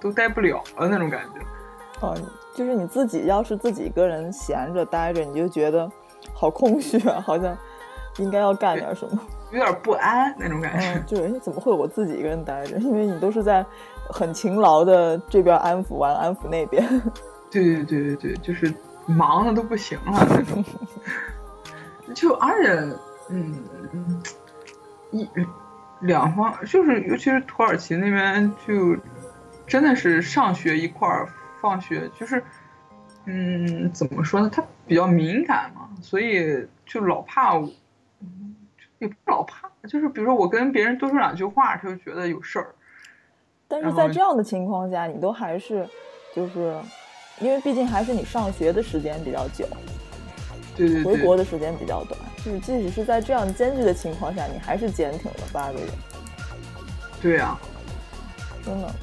[0.00, 2.06] 都待不了了那种感觉。
[2.06, 2.16] 哦，
[2.54, 5.90] 就是你自己要是自己一个人闲着待着，你就觉得
[6.32, 7.56] 好空虚啊，好像
[8.18, 9.18] 应该要干点什么。
[9.50, 10.92] 有点不安那种感觉。
[10.92, 12.76] 嗯，就是哎怎么会我自己一个人待着？
[12.78, 13.64] 因为你都是在
[14.10, 16.86] 很勤劳的这边安抚完，安抚那边。
[17.50, 18.72] 对对对对对，就是
[19.06, 20.64] 忙的都不行了那种。
[22.14, 22.96] 就而且，
[23.30, 24.22] 嗯，
[25.10, 25.28] 一
[26.00, 28.96] 两方就是，尤其是土耳其那边，就
[29.66, 31.28] 真的是上学一块儿，
[31.60, 32.42] 放学就是，
[33.26, 34.48] 嗯，怎么说呢？
[34.50, 37.68] 他比较敏感嘛，所以就老怕我，
[38.22, 38.56] 嗯
[38.98, 42.74] 也不是老怕，就是比如说我跟别人多说两句话，他就觉得有事儿。
[43.68, 45.86] 但是在这样的情况下，你都还是
[46.34, 46.74] 就是，
[47.40, 49.66] 因为毕竟还是你上学的时间比较久，
[50.76, 55.86] 对对对，回国的时间比较短，就是即使是在这样艰巨的情况下，你还是坚挺了八个月，
[57.20, 57.56] 对呀、
[58.64, 58.94] 真的。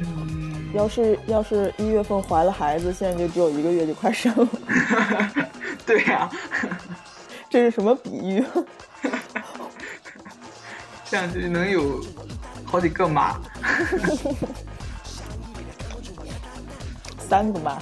[0.00, 4.48] 嗯，要是要是一月份怀了孩子，现在就只有一个月就快生了，
[5.84, 6.30] 对呀、
[7.50, 8.44] 这是什么比喻？
[11.10, 12.00] 这样就能有
[12.64, 13.40] 好几个妈。
[17.28, 17.78] 三个吧，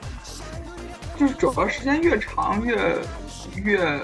[1.16, 2.98] 就是主要时间越长越
[3.62, 4.00] 越，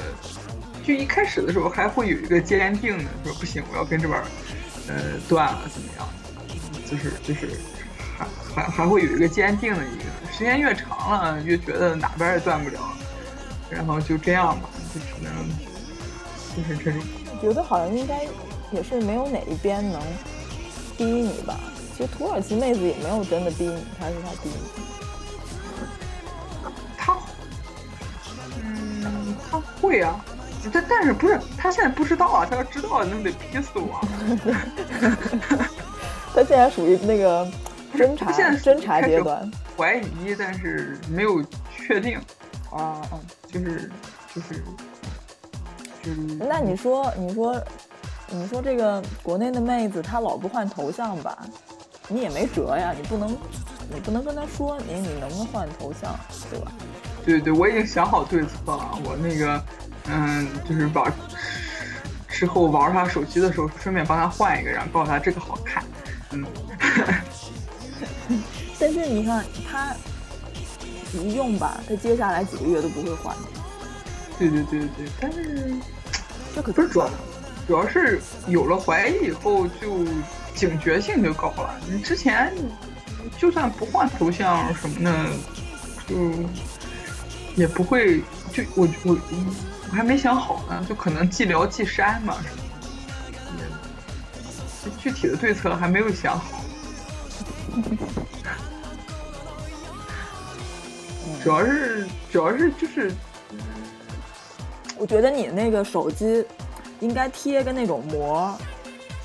[0.85, 4.25] 就一开始的时候还会有一个坚定的说不行，我要跟这边儿
[4.89, 4.95] 呃
[5.29, 6.09] 断了怎么样，
[6.89, 7.51] 就是就是
[8.17, 12.81] 还还还会有一个坚定的一个，时间越长了越觉得哪边也断不了，
[13.69, 15.33] 然后就这样吧，就只能
[16.57, 17.01] 就是这种。
[17.33, 18.25] 我觉得好像应该
[18.71, 20.01] 也是没有哪一边能
[20.97, 21.59] 逼你吧。
[21.97, 24.61] 其实土耳其妹子也没有真的逼你，她是她逼你。
[26.99, 27.17] 他，
[28.63, 30.23] 嗯，她会啊，
[30.71, 32.47] 但但是不是她现在不知道啊？
[32.49, 33.99] 她要知道那得逼死我。
[36.35, 37.51] 她现在属于那个
[37.97, 41.43] 侦查现在侦查阶段怀疑，但是没有
[41.75, 42.21] 确定，
[42.71, 43.01] 啊。
[43.49, 43.91] 就是
[44.35, 44.63] 就是。
[46.39, 47.59] 那你说，你说，
[48.29, 51.39] 你说这个国内的妹子她老不换头像吧？
[52.09, 53.29] 你也没辙呀，你不能，
[53.93, 56.15] 你不能跟他说你你能不能换头像，
[56.51, 56.73] 对吧？
[57.25, 58.99] 对对，我已经想好对策了。
[59.05, 59.61] 我那个，
[60.09, 61.13] 嗯，就是把
[62.29, 65.83] 之后玩他手机的时候，顺便帮他换一个，然后告诉他这个好看。
[66.31, 66.45] 嗯，
[68.79, 69.95] 但是你看他
[71.13, 73.43] 一用吧，他接下来几个月都不会换的，
[74.39, 75.75] 对对对对，但是
[76.55, 77.11] 这可不是主要，
[77.67, 80.05] 主要是有了怀疑以后就
[80.57, 81.79] 警觉性就高了。
[81.89, 82.53] 你之前
[83.39, 85.31] 就算不换头像什么的，
[86.09, 86.17] 就
[87.55, 88.21] 也不会
[88.53, 89.17] 就我我
[89.89, 92.63] 我还没想好呢，就可能既聊既删嘛什么的。
[94.99, 96.63] 具体的对策还没有想好，
[101.43, 103.13] 主要是主要是就是
[104.97, 106.45] 我觉得你那个手机
[107.01, 108.57] 应该贴个那种膜，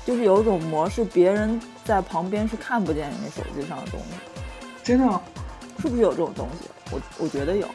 [0.04, 4.06] 就是有一种膜是别人在旁边是看不见你手机上的东西，
[4.82, 5.20] 真的
[5.80, 6.68] 是不是有这种东西？
[6.90, 7.66] 我我觉得有，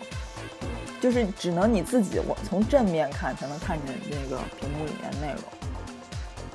[1.01, 5.41] 就是只能你自己我从正面看才能看见那个屏幕里面内容。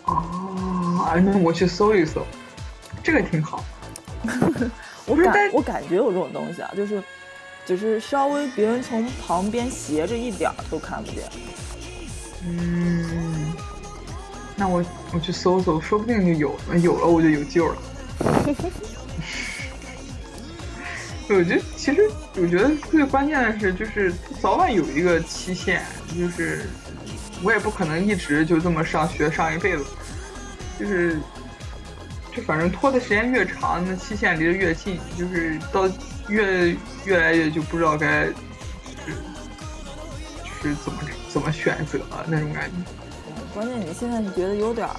[0.05, 2.25] 哦，哎，那我去搜一搜，
[3.03, 3.65] 这个挺好。
[5.07, 7.03] 我感我感觉有这种东西啊，就是
[7.67, 11.25] 就是稍微别人从旁边斜着一点儿都看不见。
[12.45, 13.22] 嗯，
[14.63, 17.77] 那我我去搜搜，说不定就有了，有了我就有救了。
[21.29, 25.83] 我觉得其实我觉得最关键的是，就是早晚有一个期限，
[26.17, 26.71] 就是
[27.43, 29.85] 我也不可能一直就这么上学上一辈子，
[30.79, 31.19] 就是
[32.33, 35.91] 就反正拖的时间越长，那期限离得越近，就是到
[36.29, 38.33] 越越来越就不知道该就
[39.07, 39.13] 是
[40.63, 41.99] 就是怎么怎么选择
[42.29, 42.77] 那种感觉。
[43.55, 44.97] 关键你现在是觉得有点儿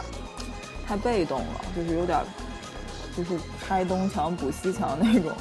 [0.88, 2.26] 太被动了，就是有点儿
[3.16, 3.32] 就是
[3.66, 5.32] 拆东墙补西墙那种，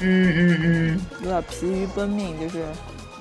[0.00, 2.64] 嗯嗯嗯，有点疲于奔命，就是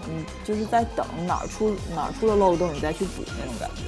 [0.10, 3.84] 嗯就是在等哪儿出哪儿出了漏洞，你再去补那种感觉。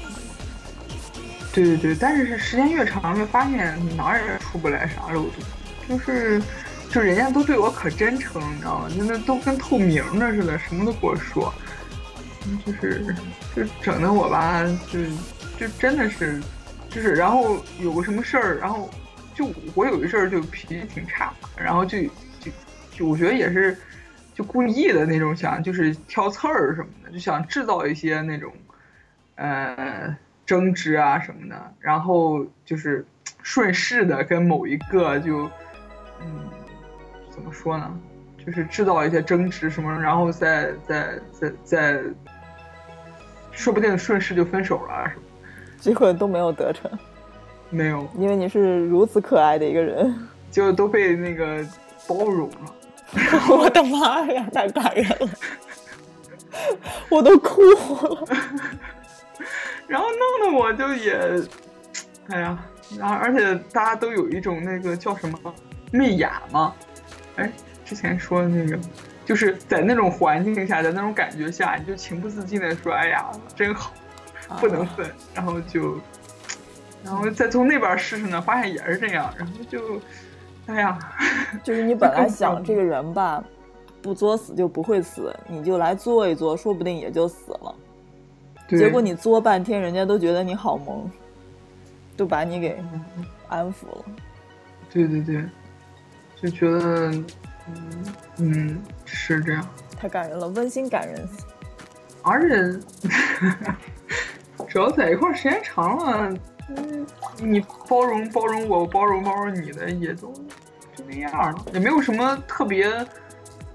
[1.51, 5.33] 对对对，但是时间越长，越发现哪儿也出不来啥漏洞，
[5.89, 6.41] 就是
[6.91, 8.89] 就人家都对我可真诚，你知道吗？
[8.95, 11.51] 就那都跟透明的似的，什么都跟我说，
[12.65, 13.03] 就是
[13.55, 14.99] 就整的我吧，就
[15.57, 16.41] 就真的是
[16.89, 18.89] 就是，然后有个什么事儿，然后
[19.33, 22.01] 就我有一阵儿就脾气挺差，然后就
[22.39, 22.51] 就
[22.91, 23.77] 就我觉得也是
[24.33, 28.51] 就故意的那种想就是挑刺儿什么的，就想制造一些那种
[29.35, 33.05] 呃争执啊什么的，然后就是
[33.43, 35.49] 顺势的跟某一个就
[36.21, 36.49] 嗯
[37.29, 37.99] 怎么说呢，
[38.43, 42.01] 就是制造一些争执什么，然后再再再再
[43.59, 45.21] 说不定顺势就分手了啊什么，
[45.79, 46.89] 结果都没有得逞，
[47.69, 48.07] 没有。
[48.17, 50.15] 因为你是如此可爱的一个人。
[50.49, 51.63] 就都被那个
[52.07, 52.73] 包容了。
[53.51, 55.29] 我的妈呀，太感人了，
[57.09, 58.27] 我都哭了。
[59.87, 61.19] 然后弄得我就也，
[62.29, 62.57] 哎呀，
[62.97, 65.53] 然后而且大家都有一种那个叫什么
[65.91, 66.73] 媚雅嘛，
[67.35, 67.51] 哎，
[67.83, 68.79] 之前说的那个，
[69.29, 73.91] 就是在那种环境下，在那种感觉下，你就情不自禁的说，哎呀，真好，
[74.59, 75.99] 不能分，然后就，
[77.03, 80.01] 然后再从那边试试呢，发现也是这样，然后就，
[80.65, 80.97] 哎呀，
[81.63, 83.43] 就是你本来想这个人吧，
[84.01, 87.75] 不作死就不会死，你就来作一作，说不定也就死了。
[88.67, 91.07] 结果你作半天，人家都觉得你好萌，
[92.17, 92.83] 就把你给
[93.47, 94.05] 安抚了。
[94.91, 95.45] 对对对，
[96.35, 97.13] 就觉得，
[97.75, 98.05] 嗯
[98.37, 99.67] 嗯，是这样。
[99.97, 101.27] 太感人了，温馨感人。
[102.21, 102.79] 而且，
[104.67, 106.33] 主要在一块儿时间长了，
[106.69, 110.33] 嗯，你包容包容我，我包容包容你的，也都
[110.95, 112.89] 就那样了，也没有什么特别，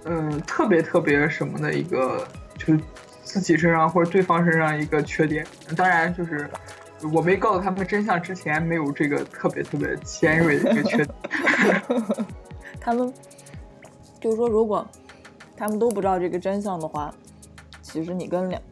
[0.04, 2.26] 嗯、特别特别什么的一个，
[2.58, 2.80] 就是
[3.22, 5.46] 自己身上或者对方身上一个缺点。
[5.76, 6.48] 当然，就是
[7.12, 11.08] 我没告诉他们真相之前，没有这个特别特别尖锐的一个缺点。
[12.80, 13.12] 他们
[14.24, 14.88] 就是说，如果
[15.54, 17.14] 他们都不知道这个真相的话，
[17.82, 18.62] 其实你跟两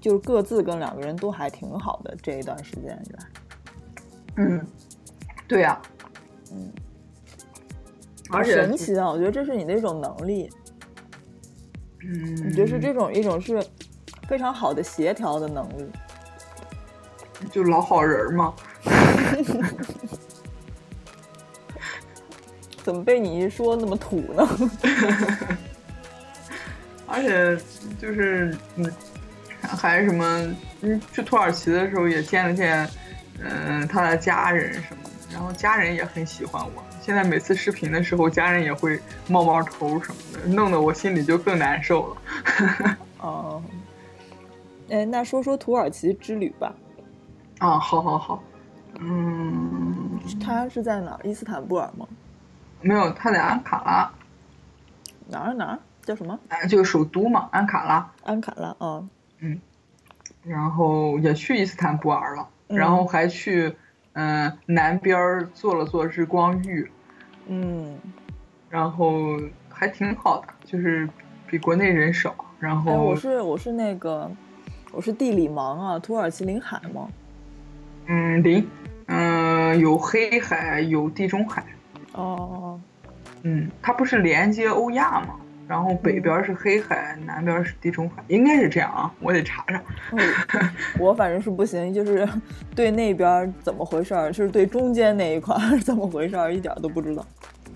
[0.00, 3.26] 就是各自跟两个人都还挺好的这一段时间以来。
[4.36, 4.66] 嗯，
[5.46, 5.78] 对呀、
[6.50, 6.72] 嗯，
[8.30, 9.10] 而且神奇啊！
[9.10, 10.48] 我觉得这是你的一种能力，
[12.00, 13.62] 嗯，你觉得是这种一种是
[14.26, 15.86] 非常好的协调的能力。
[17.52, 18.54] 就老好人嘛。
[22.84, 24.46] 怎么被你一说那么土呢？
[27.08, 27.56] 而且
[27.98, 28.92] 就是嗯，
[29.62, 32.86] 还什么嗯，去土耳其的时候也见了见，
[33.40, 36.84] 嗯、他的家人什么的，然后家人也很喜欢我。
[37.00, 42.96] 现在每次视频的时候，家人也会冒冒头什么的，弄得我心里就更难受了。
[43.20, 43.62] 哦，
[44.90, 46.74] 哎，那说说土耳其之旅吧。
[47.60, 48.42] 啊，好好好，
[48.98, 51.18] 嗯，他是在哪？
[51.24, 52.06] 伊斯坦布尔吗？
[52.84, 54.10] 没有，他在安卡拉，
[55.28, 55.78] 哪儿哪儿？
[56.02, 56.38] 叫什么？
[56.48, 58.10] 哎，就是首都嘛，安卡拉。
[58.24, 58.76] 安卡拉
[59.40, 59.58] 嗯。
[60.42, 63.74] 然后也去伊斯坦布尔了，嗯然后还去
[64.12, 66.90] 嗯、南边儿做了做日光浴，
[67.46, 67.98] 嗯，
[68.68, 71.08] 然后还挺好的，就是
[71.46, 74.30] 比国内人少，然哎，后我是我是那个，
[74.92, 75.98] 我是地理盲啊。
[75.98, 77.08] 土耳其临海吗？
[78.06, 78.68] 嗯临
[79.06, 81.64] 嗯、有黑海有地中海，
[82.14, 82.80] 哦，
[83.42, 85.36] 嗯，它不是连接欧亚吗？
[85.66, 89.82] 然后北边是黑海，南边是地中海，应该是这样啊，我得查查。
[90.12, 90.20] 嗯
[90.98, 92.28] 我反正是不行，就是
[92.76, 97.24] 对那边怎么回事儿，就是对中间那一块儿怎么回事儿，一点儿都不知道。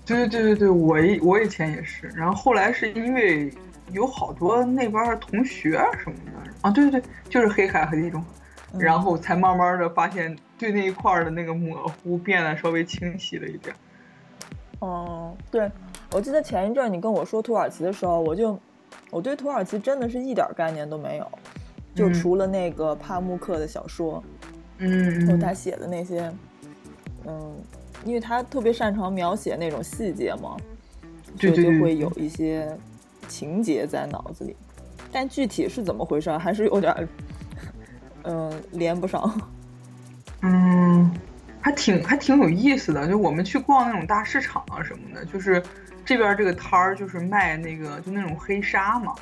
[0.05, 3.51] 对对对对对，我以我以前也是，然后后来是因为
[3.91, 5.71] 有好多那边儿同学
[6.03, 8.27] 什么的啊，对对对，就是黑海和地中海，
[8.73, 13.75] 嗯然后才慢慢的发现对那一块儿的那个模糊变得稍微清晰了一点。
[14.79, 15.69] 哦，对，
[16.11, 18.57] 我记得前一阵儿你跟我说土耳其的时候，我就
[19.11, 21.31] 我对土耳其真的是一点儿概念都没有，
[21.93, 22.13] 就嗯。
[22.13, 24.23] 除了那个帕慕克的小说，
[24.77, 26.31] 嗯就他写的那些，
[27.25, 27.55] 嗯，
[28.05, 30.55] 因为他特别擅长描写那种细节嘛，
[31.39, 32.77] 所以就会有一些
[33.27, 34.55] 情节在脑子里，
[35.11, 37.07] 但具体是怎么回事儿，还是有点儿，
[38.23, 39.41] 嗯、连不上。
[40.41, 41.11] 嗯，
[41.61, 43.07] 还挺还挺有意思的。
[43.07, 45.61] 就我们去逛那种大市场啊什么的，就是
[46.05, 49.13] 这边这个摊儿就是卖那个就那种黑纱嘛，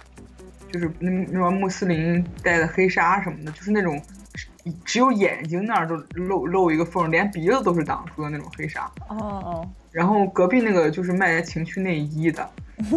[0.72, 4.02] 就是那那帮穆斯林戴的黑纱什么的，就是那种
[4.34, 4.48] 只
[4.86, 8.90] 只有眼睛那儿都露露一个缝，连鼻子都是挡住的那种黑纱。
[9.08, 12.50] 哦哦，然后隔壁那个就是卖情趣内衣的，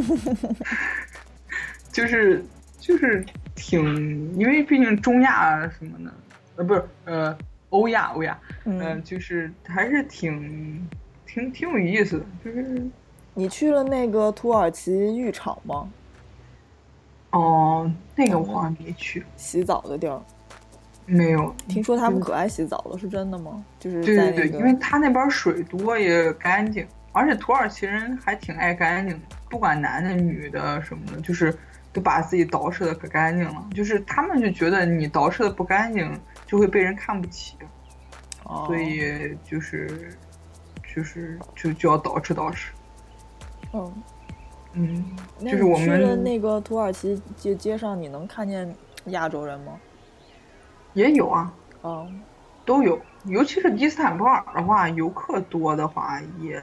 [1.90, 2.44] 就是
[2.78, 3.24] 就是
[3.54, 6.12] 挺，因为毕竟中亚什么的，
[6.56, 7.36] 呃，不是呃
[7.70, 10.86] 欧亚欧亚，嗯，嗯、就是还是挺
[11.26, 12.86] 挺挺有意思的，就是
[13.34, 15.90] 你去了那个土耳其浴场吗？
[17.30, 20.20] 哦，那个我好像没去，洗澡的地儿，
[21.06, 21.54] 没有。
[21.68, 23.64] 听说他们可爱洗澡了，是真的吗？
[23.78, 31.56] 就是对对对，因为他那边水多也干净，而且土耳其人还挺爱干净的，不管男的女的什么的，就是
[31.92, 33.64] 都把自己捯饬的可干净了。
[33.72, 36.12] 就是他们就觉得你捯饬的不干净，
[36.50, 37.56] 就会被人看不起，
[38.42, 38.64] 哦。
[38.66, 40.18] 所以就是
[40.92, 42.66] 就是就就要捯饬捯饬。
[43.72, 44.02] 嗯，
[44.72, 45.04] 嗯，
[45.38, 48.74] 那就是我你去了们那个土耳其街街上，你能看见
[49.06, 49.78] 亚洲人吗？
[50.94, 52.10] 也有啊，哦，
[52.64, 56.60] 都有，尤其是伊斯坦布尔的话，游客多的话，也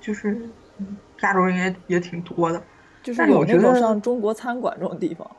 [0.00, 0.32] 就是
[0.78, 2.60] 嗯亚洲人也也挺多的
[3.00, 3.14] 就。
[3.14, 5.30] 是有那种我觉得像中国餐馆这种地方，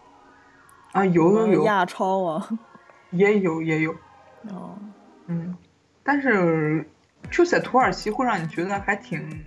[0.93, 2.49] 啊，有有有，亚超啊，
[3.11, 3.91] 也有也有，
[4.49, 4.77] 哦，
[5.27, 5.55] 嗯，
[6.03, 6.85] 但是
[7.29, 9.43] 就在土耳其会让你觉得还挺，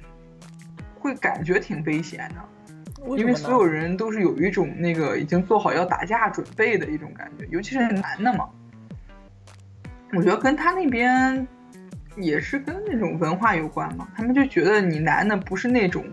[0.99, 8.49] 会感觉挺危险的，因为所有人都是有一种那个已经做好要打架准备的一种感觉，尤其是男的嘛。
[10.13, 11.47] 我觉得跟他那边
[12.17, 16.05] 也是跟那种文化有关嘛，他们就觉得你男的不是那种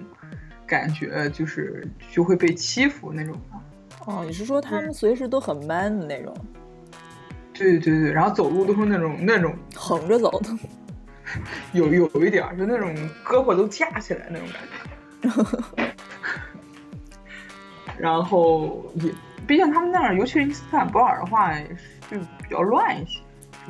[0.65, 3.59] 感觉，就是就会被欺负那种的。
[4.07, 6.35] 哦，你是说他们随时都很 man 的那种，
[7.53, 10.49] 对对对，然后走路都是那种那种横着走的？
[11.73, 12.93] 有有一点儿，就那种
[13.25, 14.61] 胳膊都架起来那种感
[15.83, 15.85] 觉。
[17.97, 19.11] 然后也，
[19.47, 21.53] 毕竟他们那儿，尤其是伊斯坦布尔的话，
[22.09, 23.19] 就比较乱一些，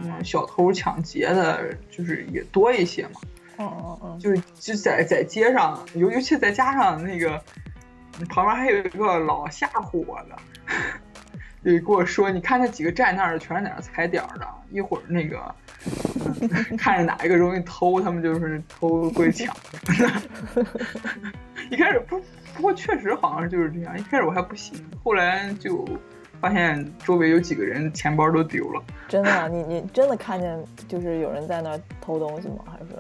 [0.02, 3.22] 什么小偷抢劫的，就是也多一些嘛。
[3.58, 7.40] 哦哦哦，就是就在在街上，尤尤其再加上那个
[8.30, 10.36] 旁边还有一个老吓唬我的，
[11.64, 15.38] 就跟我说，你看那几个站那儿的全是在那踩点儿的，一会儿那个、
[16.42, 19.56] 嗯看着哪一个容易偷，他们就是偷过去抢。
[21.70, 22.20] 一开始不
[22.56, 25.88] 不过确实好像就是这样，一开始我还不信，后来就
[26.40, 28.84] 发现周围有几个人钱包都丢了。
[29.08, 30.58] 真的啊，你你真的看见
[30.88, 32.58] 就是有人在那儿偷东西吗？
[32.66, 32.96] 还是？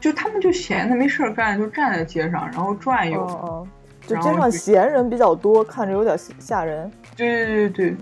[0.00, 3.20] 就他们就闲的没事儿干，就站在街上，然后转悠。
[3.20, 3.68] 哦哦，
[4.08, 6.90] 就街上闲人比较多，看着有点吓人。
[7.14, 7.96] 对对对对，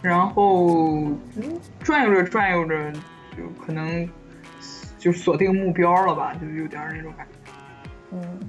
[0.00, 1.04] 然后
[1.36, 4.08] 嗯转悠着转悠着，就可能
[4.98, 7.52] 就锁定目标了吧，就有点那种感觉。
[8.12, 8.40] 嗯，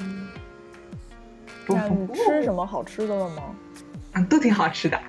[0.00, 0.28] 嗯
[1.66, 3.42] 那你不吃什么好吃的了吗？
[4.12, 5.00] 嗯，都挺好吃的。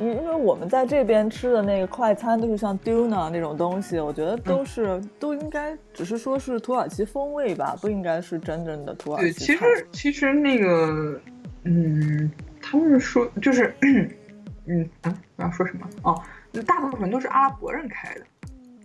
[0.00, 9.56] 因因为我们在这边吃的那个快餐都是像 Duna 那种东西，我觉得都是、都应该只是说是土耳其风味吧，不应该是真正的土耳，其对。
[9.56, 11.20] 其实其实那个，
[11.64, 12.30] 嗯，
[12.60, 13.74] 他们说就是，
[14.66, 15.88] 嗯啊，我要说什么？
[16.02, 16.22] 哦，
[16.66, 18.20] 大部分都是阿拉伯人开的。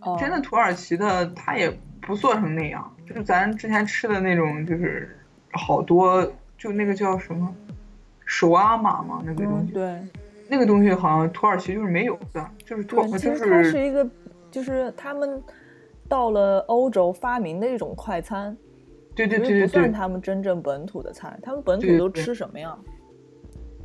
[0.01, 5.15] 哦真的土耳其的，他也不做成那样，就是咱之前吃的那种，就是
[5.51, 6.25] 好多，
[6.57, 7.53] 就那个叫什么，
[8.25, 9.99] 手阿玛嘛，那个东嗯，西，对
[10.51, 14.05] 那个东西好像土耳其就是没有的，就是土耳，其就实它是是一个，
[14.51, 15.41] 就是他们
[16.09, 18.55] 到了欧洲发明的一种快餐，
[19.15, 21.39] 对对对对对不算他们真正本土的菜。
[21.41, 22.77] 他们本土都吃什么呀？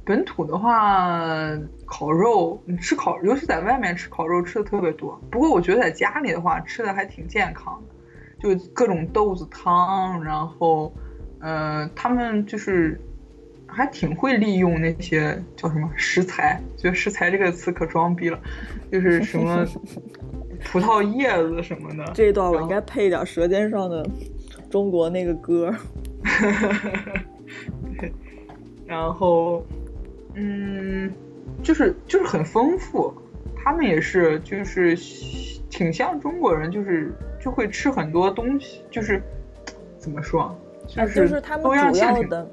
[0.04, 1.48] 本土的话，
[1.86, 5.16] 烤肉，你吃烤，尤其在外面吃烤肉吃的特别多。
[5.30, 10.92] 不过我觉得在家里的话，吃的还挺健康的，就各种豆子汤，然后，
[11.40, 13.00] 呃，他们就是
[13.66, 18.38] 还挺会利用那些叫什么食材，觉得食材这个词可装逼了，
[18.90, 19.66] 就是什么
[20.64, 22.12] 葡萄叶子什么的。
[22.14, 24.04] 这一段我应该配一点《舌尖上的
[24.70, 25.74] 中国》那个歌。
[27.98, 28.12] 对，
[28.86, 29.64] 然后，
[30.34, 31.12] 嗯，
[31.62, 33.12] 就是就是很丰富，
[33.56, 34.96] 他们也是就是
[35.70, 39.22] 挺像中国人，就是就会吃很多东西，就是
[39.98, 40.58] 怎么说，
[40.88, 42.48] 就啊，就是他们主要的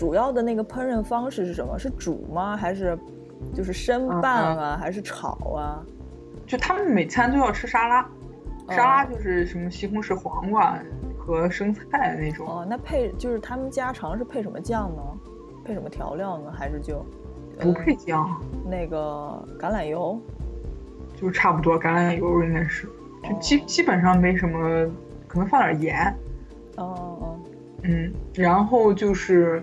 [0.00, 1.78] 主要的那个烹饪方式是什么？
[1.78, 2.56] 是煮吗？
[2.56, 2.98] 还是
[3.52, 4.78] 就是生嗯拌啊？
[4.80, 5.84] 还是炒啊？
[6.46, 8.08] 就他们每餐都要吃沙拉，哦
[8.70, 10.78] 沙拉就是什么西红柿、黄瓜
[11.18, 12.48] 和生菜那种。
[12.48, 15.02] 哦，那配就是他们家常是配什么酱呢？
[15.66, 16.50] 配什么调料呢？
[16.50, 17.04] 还是就
[17.60, 20.18] 不配酱，那个橄榄油？
[21.14, 22.88] 就差不多橄榄油应该是，
[23.22, 24.90] 就基基本上没什么，
[25.28, 26.16] 可能放点盐。
[26.78, 27.38] 哦哦，
[27.82, 29.62] 嗯，然后就是，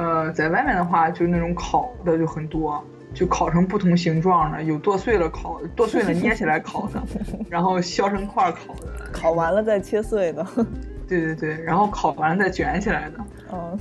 [0.00, 2.82] 呃，在外面的话，就那种烤的就很多，
[3.12, 7.02] 就烤成不同形状的，有剁碎了烤，剁碎了捏起来烤的，
[7.50, 10.46] 然后削成块儿烤的，烤完了再切碎的。
[11.06, 13.18] 对对对，然后烤完了再卷起来的，
[13.52, 13.78] 嗯，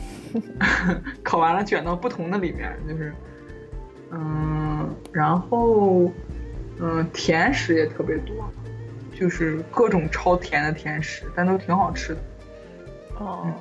[1.24, 3.14] 烤完了卷到不同的里面，就是，
[4.12, 6.12] 嗯，然后，
[6.82, 8.36] 嗯，甜食也特别多，
[9.18, 12.20] 就是各种超甜的甜食，但都挺好吃的。
[13.20, 13.54] 哦，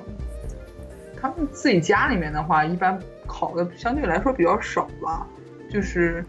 [1.21, 2.97] 他们自己家里面的话，一般
[3.27, 5.27] 烤的相对来说比较少吧，
[5.69, 6.23] 就是，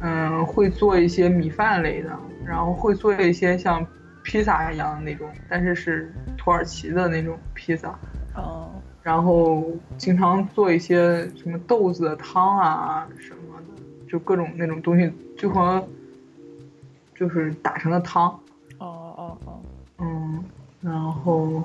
[0.00, 2.10] 嗯，会做一些米饭类的，
[2.46, 3.86] 然后会做一些像
[4.22, 7.98] 披萨一样的那种，但是是土耳其的那种披萨，
[8.34, 8.70] 哦，
[9.02, 9.64] 然后
[9.98, 15.86] 经常做一些什么豆子的汤啊什么的，就各种那种东西，就和
[17.14, 18.28] 就是打成的汤，
[18.78, 19.60] 哦哦哦，
[19.98, 20.44] 嗯，
[20.80, 21.62] 然后，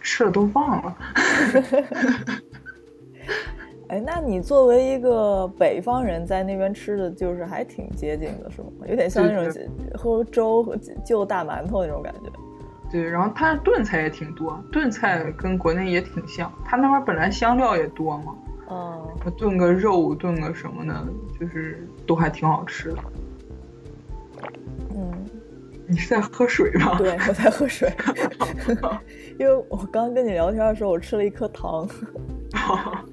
[0.00, 0.96] 吃了都忘了。
[3.88, 8.68] 哎，那你作为一个北方人，在那边吃的就是还挺接近的，是吗？
[8.86, 9.52] 有点像那种
[9.94, 12.30] 喝粥和就大馒头那种感觉。
[12.88, 16.52] 对，然后它炖菜也挺多，炖菜跟国内也挺像。
[16.64, 18.34] 它那边本来香料也多嘛，
[18.68, 21.06] 哦，炖个肉，炖个什么的，
[21.38, 22.98] 就是都还挺好吃的。
[25.90, 26.96] 嗯，你是在喝水吗？
[26.98, 27.92] 对，我在喝水，
[29.38, 31.88] 因为我刚跟你聊天的时候，我吃了一颗糖。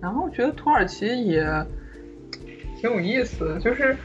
[0.00, 1.46] 然后觉得土耳其也
[2.76, 3.96] 挺有意思的，就是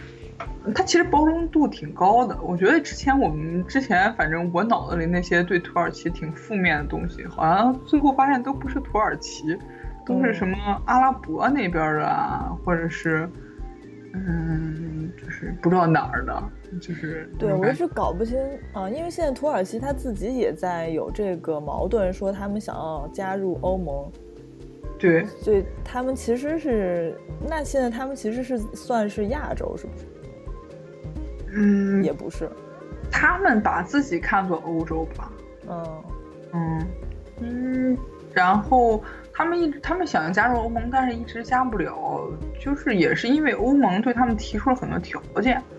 [0.75, 2.39] 它其实包容度挺高的。
[2.41, 9.57] 我觉得之前我们之前反正我脑子里那些对土耳其挺负面的东西，好像最后发现都不是土耳其，
[10.05, 10.55] 都是什么
[10.85, 13.27] 阿拉伯那边的啊，或者是
[14.13, 16.43] 嗯，就是不知道哪儿的，
[16.81, 18.37] 就是对，我一直搞不清
[18.73, 24.11] 啊、因为现在土耳其他自己也在有这个矛盾，说他们想要加入欧盟，
[24.99, 25.25] 对。
[25.41, 30.05] 所以他们其实是，那现在他们其实是算是亚洲，是不是？
[31.53, 32.49] 嗯，也不是，
[33.11, 35.31] 他们把自己看作欧洲吧，
[35.69, 36.03] 嗯。
[36.53, 36.87] 嗯
[37.39, 37.97] 嗯，
[38.33, 39.03] 然后
[39.33, 45.76] 他们一直他们想要加入欧盟，但是一直加不了，就是也是因为欧盟对他们提出了很多条件，嗯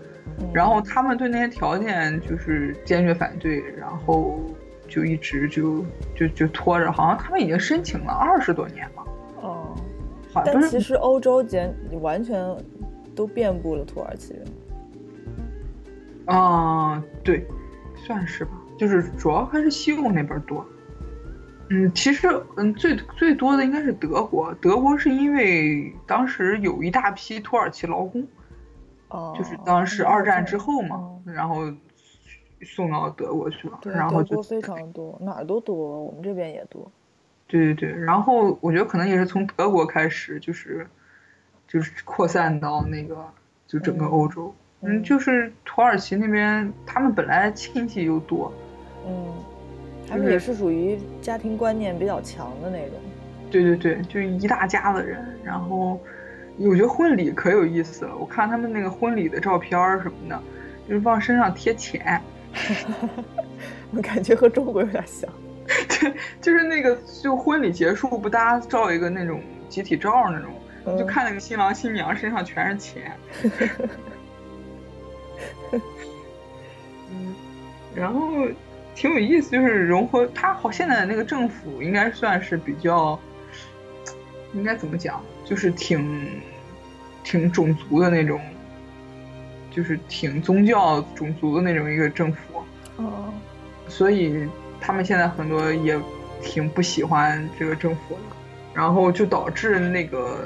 [0.53, 4.39] 然后他们对那些条件就是坚决反对，然后
[4.87, 5.85] 就一直就
[6.15, 9.03] 就就拖着，好像他们已经申请了二十多年了，
[9.41, 9.75] 哦，
[10.31, 12.43] 好像其实欧洲简完全
[13.15, 14.45] 都遍布了土耳其人。
[16.25, 17.45] 啊、对，
[17.95, 20.65] 算是吧，就是主要还是西欧那边多。
[21.71, 22.27] 嗯，其实
[22.57, 28.27] 嗯最最多的应该是德国，德国是因为当时有一大批土耳其劳工，
[29.09, 31.61] 哦，就是当时二战之后嘛哦，然后
[32.63, 36.91] 送到德国去了，然后就非常多，哪儿都多，我们这边也多。
[37.47, 40.85] 对对对，然后我觉得可能也是从德国开始，就是
[41.67, 43.25] 就是扩散到那个
[43.65, 44.53] 就整个欧洲。
[44.81, 48.53] 嗯，嗯就是土耳其那边，他们本来亲戚又多，
[49.07, 49.33] 嗯，
[50.07, 52.95] 他们也是属于家庭观念比较强的那种。
[53.49, 55.99] 对对对，就一大家子人，然后
[56.67, 58.15] 我觉得婚礼可有意思了。
[58.17, 60.41] 我看他们那个婚礼的照片儿什么的，
[60.87, 62.21] 就是往身上贴钱，
[63.91, 65.29] 我感觉和中国有点像。
[65.87, 70.51] 对，就是那个就婚礼结束不大家照一个那种集体照那种，
[70.85, 73.11] 嗯就看那个新郎新娘身上全是钱。
[77.11, 77.35] 嗯，
[77.95, 78.47] 然后
[78.95, 83.17] 挺有意思，就是融合他好现在的那个政府应该算是比较，
[84.53, 86.41] 应该怎么讲，就是挺
[87.29, 88.41] 挺种族的那种，
[89.69, 92.63] 就是挺宗教种族的那种一个政府，
[92.97, 93.29] 哦，
[93.87, 94.47] 所以
[94.81, 95.95] 他们现在很多也
[96.41, 98.21] 挺不喜欢这个政府的，
[98.73, 100.39] 然后就导致那个，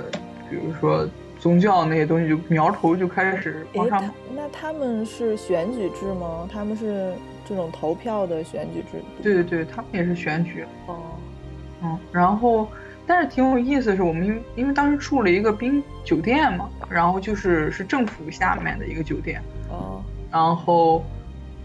[0.50, 1.08] 比如说
[1.40, 6.46] 宗教那些东西就苗头就开始往，上那他们是选举制吗？
[6.52, 7.14] 他们是
[7.48, 9.24] 这种投票的选举制度？
[9.24, 11.00] 对对对，他们也是选举，哦，
[11.82, 12.68] 嗯，然后
[13.06, 20.02] 但是挺有意思的是，我们因为因为当时住了一个宾酒店嘛，然后就是是政府下面的一个酒店，哦，
[20.32, 21.04] 然后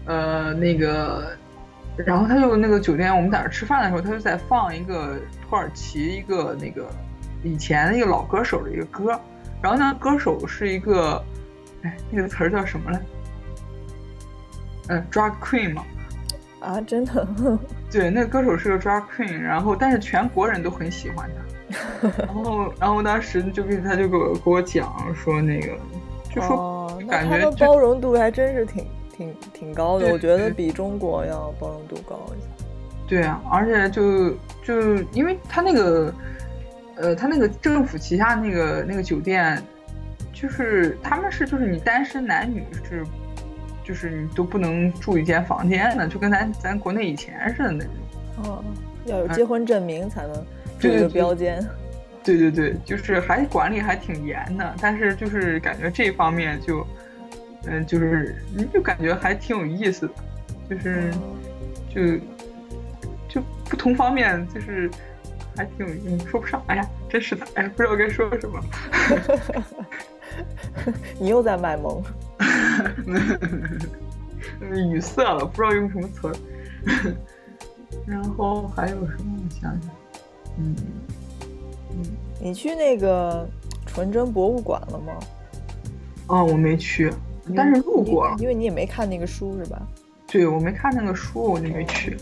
[0.05, 1.37] 呃那个，
[1.95, 5.17] 然后他就那个酒店，我们在那儿吃饭的时候，他就在放一个
[5.47, 6.89] 土耳其一个那个
[7.43, 9.19] 以前的一个老歌手的一个歌，
[9.61, 11.23] 然后那个歌手是一个，
[11.83, 12.99] 哎，那个词儿叫什么来？
[14.89, 15.85] 嗯，drag queen 嘛，
[16.59, 17.27] 啊，真的，
[17.91, 21.29] 对，那个歌手是个 drag queen，然后但是全国人都很喜欢
[22.01, 25.77] 他， 然后然后当时就跟他就给我给我讲说那个，
[26.33, 28.85] 就说、哦，感觉包容度还真是挺
[29.15, 32.47] 挺挺高的，我觉得比中国要包容度高一些。
[33.07, 34.31] 对啊，而且就
[34.61, 36.13] 就因为他那个，
[36.95, 39.59] 呃，他那个政府旗下那个那个酒店，
[40.31, 43.03] 就是他们是就是你单身男女是，
[43.89, 47.93] 就是你都不能住一间房间的，就跟咱咱国内以前似的那种。
[48.43, 48.63] 哦，
[49.05, 50.45] 要有结婚证明才能
[50.77, 51.67] 住一个标间。
[52.23, 56.85] 对对对，就是还管理还挺严的，但是就是感觉这方面就，
[57.65, 60.13] 嗯、就是你就感觉还挺有意思的，
[60.69, 61.11] 就是
[61.89, 62.17] 就
[63.27, 64.87] 就不同方面就是
[65.57, 68.63] 还挺有意思，说不上，哎呀，真是的，哎呀，不知道该说什么。
[71.17, 72.03] 你又在卖萌。
[74.71, 76.35] 语塞了，不知道用什么词儿。
[78.05, 79.37] 然后还有什么？
[79.37, 79.91] 我想想，
[80.57, 80.75] 嗯
[81.91, 81.97] 嗯
[82.41, 83.47] 你去那个
[83.85, 85.13] 纯真博物馆了吗？
[86.27, 87.11] 哦，我没去，
[87.55, 88.35] 但是路过了。
[88.39, 89.81] 因为你也没看那个书是吧？
[90.27, 92.15] 对，我没看那个书，我就没去，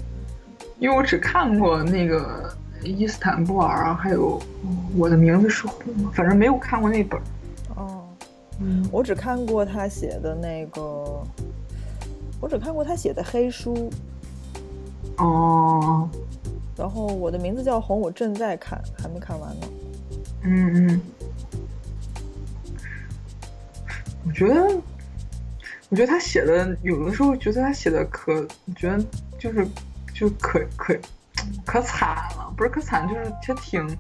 [0.79, 2.49] 因为我只看过那个
[2.83, 7.21] 伊斯坦布尔啊，还有嗯我的名字是红，反正没有看过那本
[8.59, 11.23] 嗯，我只看过他写的那个，
[12.39, 13.89] 我只看过他写的黑书。
[15.17, 16.07] 哦，
[16.75, 19.67] 然后我的名字叫红，我正在看，还没看完呢。
[20.43, 21.01] 嗯嗯，
[24.25, 24.81] 我觉得，
[25.89, 29.03] 我觉得他写的有的时候觉得他写的可，我觉得
[29.39, 29.67] 就是
[30.13, 30.95] 就可可
[31.65, 33.97] 可惨了，不是可惨，就是他挺，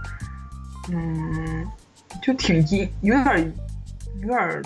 [0.89, 1.65] 嗯，
[2.21, 3.39] 就挺阴，有点儿
[4.21, 4.61] 有点儿，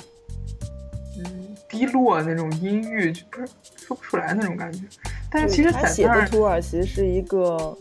[1.17, 4.79] 嗯，低落那种阴郁，就不是说不出来那种感觉。
[5.29, 7.77] 但是其实他写的土耳其是一个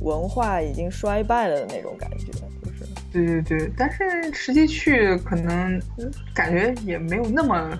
[0.00, 7.78] 文化已经衰败了的那种感觉，就是对对对，但是实际去可能嗯感觉也没有那么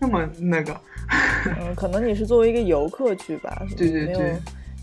[0.00, 0.80] 那么那个。
[1.60, 4.34] 嗯，可能你是作为一个游客去吧， 对对对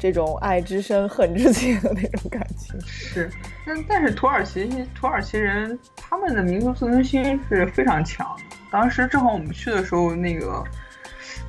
[0.02, 2.82] 这种爱之深恨之切的那种感情。
[2.82, 3.30] 是，
[3.64, 8.58] 但但是土耳其土耳其人他们的民族自尊心是非常强的。
[8.72, 10.64] 当时正好我们去的时候，那个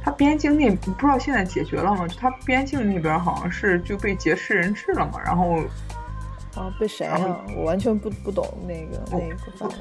[0.05, 2.07] 他边境那不知道现在解决了吗？
[2.07, 5.61] 就他边境那边好像是就被劫持人质了嘛，然后
[6.55, 7.41] 啊，被谁然后啊？
[7.57, 9.77] 我完全不不懂那个那个范围。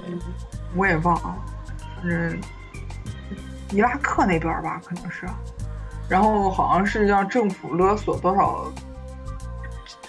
[0.78, 1.36] 我也忘了，
[1.98, 2.40] 反正
[3.72, 5.26] 伊拉克那边吧，可能是，
[6.12, 8.70] 然后好像是让政府勒索多少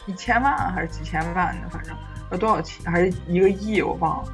[0.05, 1.94] 一千万还是几千万的，反正
[2.32, 4.32] 要多少钱还是一个亿，我忘了。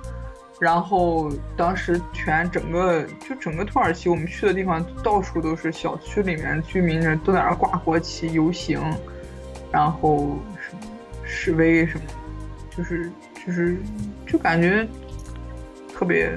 [0.59, 8.81] 然后当时全整个就整个土耳其，我们去的地方到处都是小区里面居民人都在那挂国旗游行，
[9.71, 10.81] 然后什么
[11.23, 12.05] 示威什么，
[12.75, 13.13] 就是
[13.47, 13.77] 就是
[14.27, 14.89] 就感觉
[15.95, 16.35] 特别，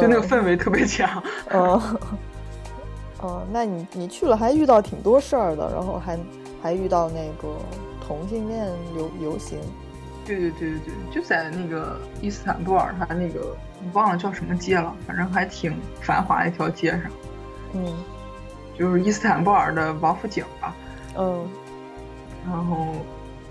[0.00, 1.22] 就那个氛围特别强。
[1.48, 1.80] 嗯，
[3.20, 6.18] 哦，那你你去了还遇到挺多事儿的，然后还
[6.62, 7.56] 还遇到那个
[8.06, 8.66] 同性恋
[8.96, 9.58] 游游行。
[10.26, 17.02] 对对对对对，就在那个伊斯坦布尔，它那个我忘了叫什么街了，反正还挺繁华的一条街上，
[17.74, 18.04] 嗯
[18.78, 20.74] 就是伊斯坦布尔的王府井吧。
[21.18, 21.48] 嗯
[22.48, 22.94] 然后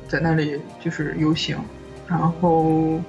[0.07, 1.57] 在那里就是游行，
[2.07, 2.99] 然后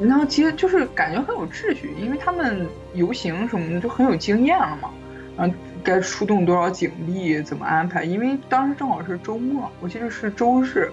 [0.00, 4.90] 然后街就是感觉很有秩序，因为他们游行什么的就很有经验了嘛，
[5.36, 10.90] 然后该出动多少警力，怎么安排，因为当时正好是周末，我记得是周日。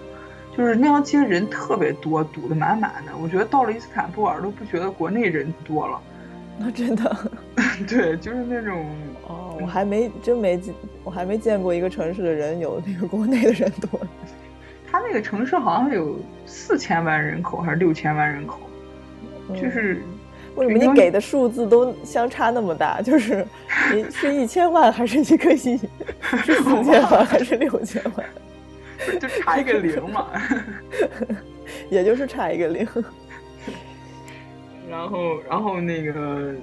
[0.54, 3.14] 就是那条街人特别多，堵得满满的。
[3.16, 5.98] 我觉得到了伊斯坦布尔都不觉得国内人多了，
[6.60, 7.32] 那真的
[7.88, 8.86] 对，就是那种
[9.30, 10.76] 哦，我还没真没见，
[11.06, 13.98] 我还没见过一个城市的人有那个国内的人多。
[14.92, 18.60] 他那个城市好像有四千万人口还是六千万人口，
[19.54, 20.02] 就是
[20.56, 23.02] 为什么你给的数字都相差那么大？
[23.02, 23.46] 就是
[23.94, 25.80] 你 是一千万还是一个亿？
[26.44, 28.26] 是四千万还是六千万？
[29.20, 30.28] 就差一个零嘛。
[31.90, 32.88] 也就是差一个零。
[34.90, 36.54] 然后，然后那个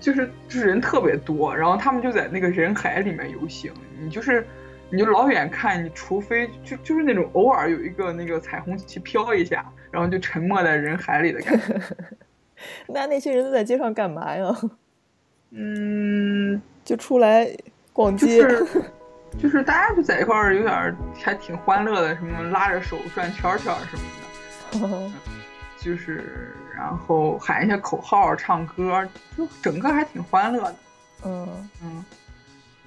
[0.00, 3.70] 就是就是人特别多，然后他们就在那个人海里面游行。
[4.02, 4.46] 你就是
[4.90, 11.80] 你就老远看，你除非就就是那种偶尔有一个那个彩虹旗飘一下，然后就沉没在人海里的感觉。
[12.86, 14.56] 那那些人都在街上干嘛呀？
[15.50, 17.48] 嗯，就出来
[17.92, 18.40] 逛街。
[18.40, 18.82] 就 是
[19.36, 25.12] 就是大家就在一块儿，有点儿还挺欢乐的，什么拉着手转圈圈什么的，
[25.78, 29.06] 就是然后喊一些口号、唱歌，
[29.36, 30.76] 就整个还挺欢乐的。
[31.24, 32.04] 嗯嗯，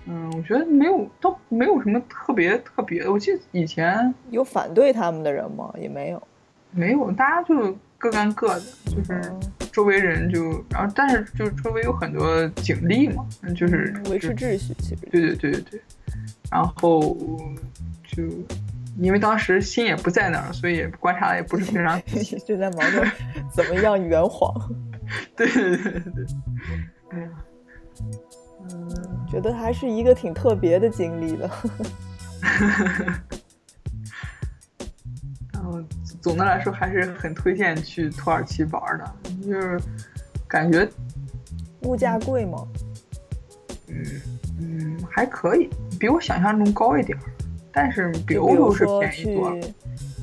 [0.07, 3.11] 嗯，我觉得没有，都没有什么特别特别的。
[3.11, 5.73] 我记得以前有反对他们的人吗？
[5.79, 6.27] 也没有。
[6.71, 9.39] 没有，大家就各干各的，就是嗯
[9.71, 15.81] 周围人就，然后但是就周围有很多警力嘛，就是维持秩序，其实对对对对对，
[16.51, 17.15] 然后
[18.03, 18.23] 就
[18.99, 22.01] 因为当时心也不在那儿，所以观察的也不是非常。
[22.45, 23.05] 就在忙着
[23.53, 24.53] 怎么样圆谎，
[25.35, 26.25] 对对对对，
[27.09, 27.29] 哎呀，
[28.69, 28.89] 嗯，
[29.29, 31.49] 觉得还是一个挺特别的经历的。
[35.53, 35.81] 然后
[36.21, 39.13] 总的来说还是很推荐去土耳其玩的，
[39.45, 39.79] 就是
[40.47, 40.87] 感觉
[41.81, 42.65] 物价贵吗？
[43.89, 44.05] 嗯
[44.59, 45.69] 嗯还可以，
[45.99, 47.23] 比我想象中高一点儿，
[47.71, 49.61] 但是比就欧洲是便宜多了。
[49.61, 49.73] 去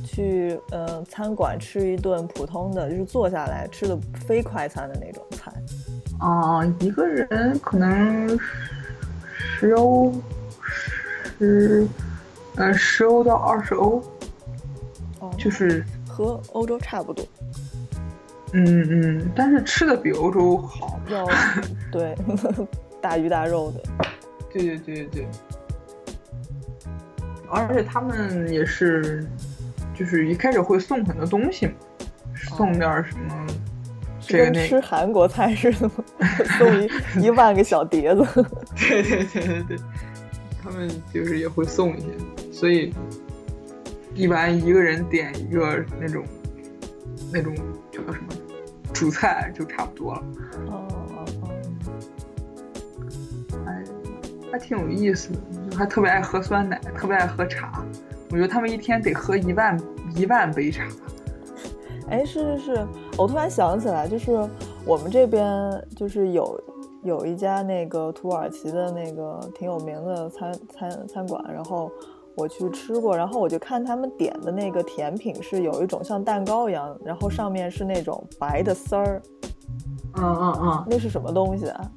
[0.05, 5.53] 去呃餐馆吃一顿普通的，就是坐下来吃的非快餐的那种菜，
[6.19, 8.39] 啊、一个人可能
[9.65, 10.13] 十欧，
[11.39, 11.89] 十，
[12.57, 14.03] 呃，十欧到二十欧，
[15.21, 17.25] 哦，就是，和欧洲差不多。
[18.53, 21.01] 嗯嗯，但是吃的比欧洲好。
[21.09, 21.27] 要
[21.91, 22.15] 对
[23.01, 23.83] 大鱼大肉的，
[24.53, 25.07] 对对对对。
[25.07, 25.29] 对，
[27.49, 29.27] 而且他们也是，
[29.95, 31.73] 就是一开始会送很多东西嘛，
[32.55, 33.47] 送点什么，
[34.27, 35.95] 这个那个，韩国菜似的吗？
[36.59, 36.89] 送一
[37.27, 38.27] 一万个小碟子。
[38.77, 39.77] 对对对对对，
[40.63, 42.07] 他们就是也会送一些，
[42.53, 42.93] 所以
[44.15, 46.25] 一般一个人点一个那种
[47.33, 47.55] 那种
[47.91, 48.29] 叫什么
[48.93, 50.23] 主菜就差不多了，
[50.69, 51.49] 哦哦哦，
[53.65, 53.85] 还
[54.53, 55.39] 还挺有意思的，
[55.71, 57.85] 就还特别爱喝酸奶，特别爱喝茶。
[58.31, 59.79] 我觉得他们一天得喝一万
[60.17, 60.85] 一万杯茶。
[62.09, 62.87] 哎，是是是，
[63.17, 64.33] 我突然想起来，就是
[64.85, 66.61] 我们这边就是有
[67.03, 71.91] 有一家那个土耳其的那个挺有名的餐餐餐馆，然后
[72.35, 79.23] 我去吃过，然后我就看他们点的那个甜品是有一种像蛋糕一样，然后上面是那种白的丝儿，
[80.17, 81.91] 嗯嗯嗯那是什么东西啊？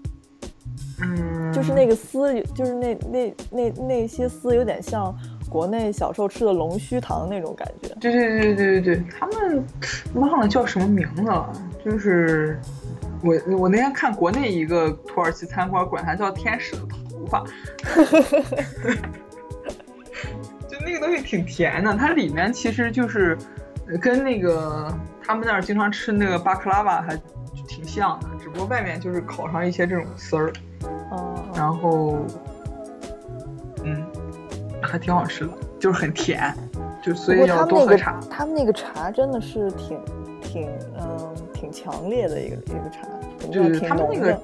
[1.02, 5.16] 嗯，就是那个丝，就是那那那那些丝有点像
[5.50, 7.90] 国内小时候吃的龙须糖那种感觉。
[8.00, 9.64] 对对对对对对，他们
[10.16, 11.52] 忘了叫什么名字了，
[11.84, 12.60] 就是
[13.24, 17.44] 我我那天看国内一个土耳其餐馆，管它叫天使的头发，
[20.68, 23.38] 就那个东西挺甜的，它里面其实就是
[23.88, 24.94] 呃跟那个
[25.24, 27.20] 他们那儿经常吃那个巴克拉瓦还
[27.68, 30.54] 挺像的，只不过外面就是烤上一些这种丝儿，
[31.12, 32.47] 哦、然后嗯，
[34.88, 36.54] 还挺好吃的，就是很甜，
[37.04, 38.20] 就所以要过他们那个多喝茶。
[38.30, 40.00] 他们那个茶真的是挺
[40.42, 40.70] 挺
[41.00, 43.08] 嗯挺强烈的一个一个茶，
[43.52, 44.42] 对对，他们那个。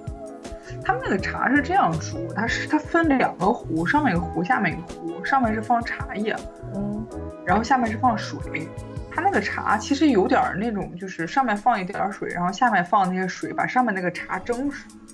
[0.83, 6.35] 他们那个茶是这样煮，它是它分两个壶，上面一个壶，下面一个壶，上面是放茶叶，
[6.73, 7.05] 嗯
[7.45, 8.67] 然后下面是放水。
[9.11, 14.69] 它那个茶其实有点儿那种，就是上面放一点儿水，然后下面放那些水，把上面那个茶蒸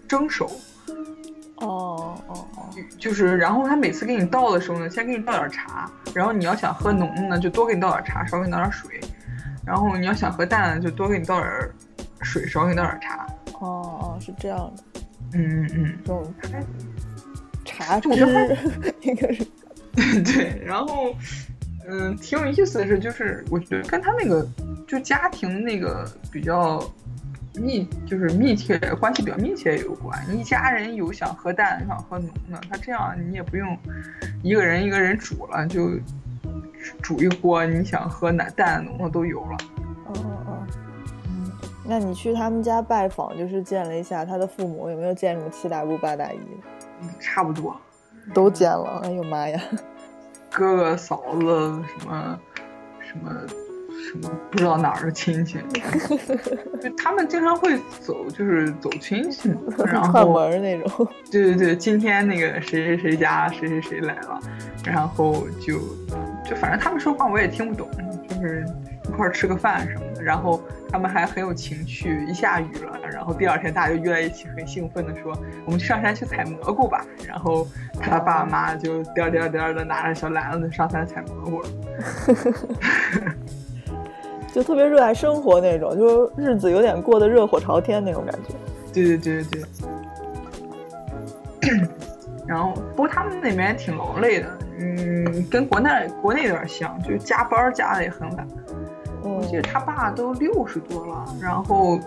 [0.08, 0.50] 蒸熟。
[1.62, 9.00] 哦哦哦就是，然后他每次给你倒的时候呢，先给你倒点茶，然后你要想喝浓的呢，就多给你倒点茶，少给你倒点水，
[9.66, 11.50] 然后你要想喝淡的，就多给你倒点
[12.22, 13.26] 水，少给你倒点茶。
[13.60, 13.68] 哦
[14.02, 14.58] 哦，是这样
[14.94, 15.02] 的，
[15.34, 15.98] 嗯嗯嗯。
[16.06, 16.34] 这种
[17.66, 18.56] 茶汁我觉得
[19.02, 19.46] 应该是
[20.24, 21.14] 对，然后，
[21.88, 24.48] 嗯，挺有意思的是，就是我觉得跟他那个
[24.88, 26.80] 就家庭那个比较
[27.56, 30.20] 密，就是密切关系比较密切有关。
[30.30, 33.78] 你一家人有想喝淡、想喝浓的，他这样你也不用
[34.44, 35.92] 一个人一个人煮了，就
[37.02, 39.58] 煮一锅，你想喝奶淡浓的都有了。
[40.08, 40.68] 哦哦哦。
[41.86, 46.40] 那你去他们家拜访，就是见了一下他的父母，有没有见什么七大姑八大姨？
[47.02, 47.76] 嗯差不多，
[48.34, 49.60] 都见了，哎呦妈呀！
[50.52, 51.46] 哥哥嫂子
[52.00, 52.40] 什么
[53.00, 53.69] 什么什么
[54.50, 55.60] 不知道哪儿的亲戚，
[56.82, 61.08] 就他们经常会走，就是走亲戚嘛，然串门那种。
[61.32, 64.40] 对对对，今天那个谁谁谁家谁谁谁来了，
[64.86, 65.80] 然后就
[66.44, 67.88] 就反正他们说话我也听不懂，
[68.28, 68.66] 就是
[69.08, 77.68] 一块儿吃个饭什么的，然后他们还很有情趣，一下雨了，然后第二天大家就约在一起，很兴奋的说我们去上山去采蘑菇吧，然后
[78.00, 81.70] 他爸妈就颠颠颠的拿着小篮子上山采蘑菇了。
[84.54, 88.54] 就特别热爱生活那种，就是日子有点过得热火朝天那种感觉。
[88.94, 89.62] 对对对对
[91.62, 91.80] 对。
[92.48, 94.48] 然后，不过他们那边挺劳累的，
[94.80, 95.90] 嗯，跟国内
[96.22, 98.48] 国内有点像，就是加班加的也很晚。
[99.22, 102.00] 我记得嗯，他爸都六十多了，然后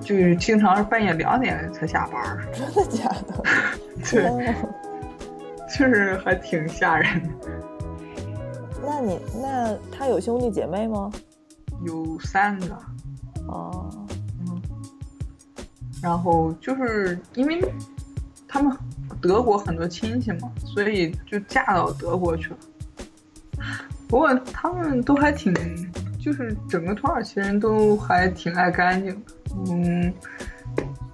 [0.00, 2.38] 就是经常是半夜两点才下班儿。
[2.52, 3.44] 真的假的？
[4.10, 4.54] 对，
[5.68, 7.28] 就是还挺吓人的。
[8.84, 11.12] 那你那他有兄弟姐妹吗？
[11.84, 12.78] 有三个，
[13.46, 13.88] 哦，
[14.46, 14.62] 嗯
[16.02, 17.60] 然后就是因为
[18.46, 18.76] 他们
[19.20, 22.56] 德国很多亲戚嘛，所以就嫁到德国去了。
[24.08, 25.52] 不过他们都还挺，
[26.18, 29.32] 就是整个土耳其人都还挺爱干净的，
[29.70, 30.12] 嗯，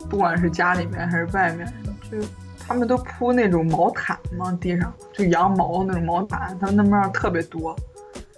[0.08, 1.66] 不管是家里面还是外面，
[2.10, 2.18] 就
[2.58, 7.74] 他们都铺那种毛毯嘛，地上就羊毛那种毛毯，他们那边特别多。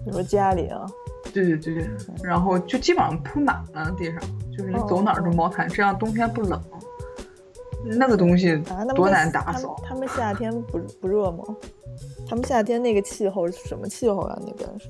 [0.04, 0.86] 你说家里啊？
[1.44, 1.90] 对对对，
[2.22, 4.20] 然后就基本上铺满了地上，
[4.56, 6.62] 就是你走哪儿都毛毯，这样冬天不冷。
[7.98, 8.56] 那个东西
[8.94, 9.76] 多难打扫。
[9.84, 11.44] 他们他们夏天不不热吗？
[12.28, 14.36] 他们夏天那个气候是什么气候啊？
[14.44, 14.88] 那边是？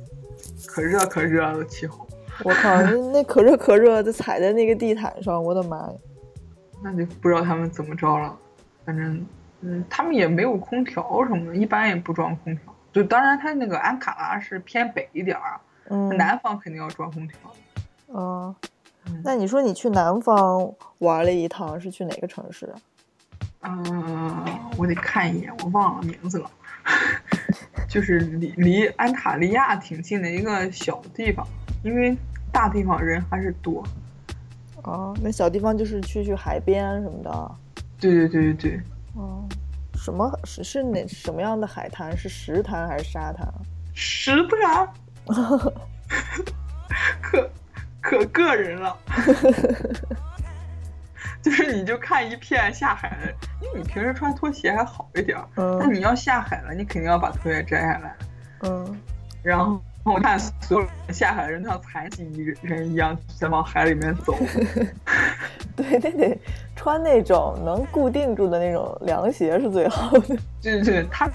[0.68, 2.06] 可热可热的气候，
[2.44, 5.92] 我靠，那那可热可热的，踩在那个地毯上，我的妈呀！
[6.82, 8.34] 那就不知道他们怎么着了。
[8.84, 9.26] 反正，
[9.60, 12.74] 嗯，他们也没有空调什么的，一般也不装空调。
[12.92, 18.18] 就当然，他那个安卡拉是偏北一点儿，嗯，南方肯定要装空调。
[18.20, 18.54] 啊，
[19.06, 22.76] 嗯那你说你去南方玩了一趟，是去哪个城市啊？
[23.62, 24.44] 嗯，
[24.76, 26.50] 我得看一眼，我忘了名字了。
[27.88, 31.46] 就是离离安塔利亚挺近的一个小地方，
[31.82, 32.16] 因为
[32.52, 33.82] 大地方人还是多。
[34.84, 37.50] 哦，那小地方就是去去海边什么的。
[37.98, 38.80] 对对对对对，
[39.14, 39.44] 哦，
[39.94, 42.16] 什么是是哪什么样的海滩？
[42.16, 43.54] 是石滩还是沙滩啊？
[43.94, 44.88] 石滩，
[47.20, 47.50] 可
[48.00, 48.96] 可个人了。
[51.42, 53.32] 就是你就看一片下海的，
[53.64, 58.16] 因为你平时穿拖鞋还好一点儿，嗯但你要下海了，你肯定要把拖鞋摘下来。
[58.62, 59.00] 嗯，
[59.44, 62.24] 然后我看所有人下海的人都像残疾
[62.62, 64.36] 人一样在往海里面走。
[65.76, 66.36] 对，那得
[66.74, 70.36] 穿那种能固定住的那种凉鞋是最好的。
[70.60, 71.30] 对对对，他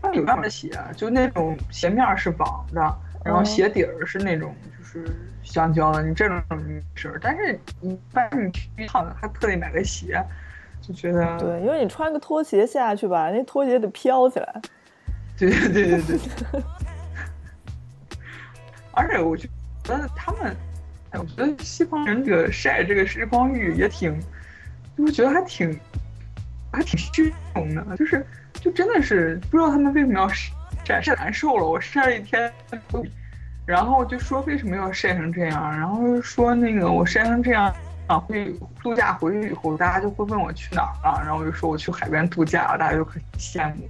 [0.00, 5.04] 他有样的鞋，就那种鞋面是绑的，然后嗯鞋底儿是那种就是
[5.42, 7.18] 橡胶的，你这种没事儿。
[7.22, 10.24] 但是一般你去一趟还特地买个鞋，
[10.80, 14.62] 就觉得对，因为你穿个拖鞋下去吧，那拖鞋得飘起来。
[15.38, 16.18] 对对对对
[16.52, 16.62] 对。
[18.92, 19.48] 而且我觉
[19.84, 20.54] 得他们，
[21.10, 24.20] 哎，我觉得西方人这个晒这个日光浴也挺，
[24.98, 25.78] 我觉得还挺，
[26.70, 30.52] 还挺虚荣的，就是就真的是不知道他们为什么要晒
[30.84, 32.52] 晒难受了，我晒了一天，
[33.66, 37.72] 然后就说为什么要晒成这样，然后说那个我晒成这样。
[38.08, 38.52] 啊，会
[38.82, 43.88] 度假回去以后，大家就会问我去哪儿了，然后我就说我去海边度假了，大家就很羡慕。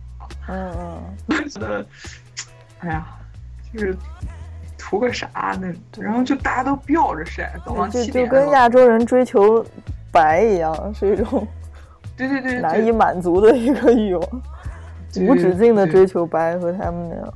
[0.49, 1.84] 嗯嗯， 我觉得，
[2.80, 3.07] 哎呀，
[3.72, 3.97] 就是
[4.76, 5.26] 图个啥
[5.59, 5.72] 呢？
[5.99, 9.64] 然后就大家都吊着晒，早上就就七点跟亚洲人追求
[10.12, 11.49] 白一样，是一种
[12.14, 14.40] 对对对难以满足的一个欲望，对
[15.20, 17.32] 无止境的追求白和他们那样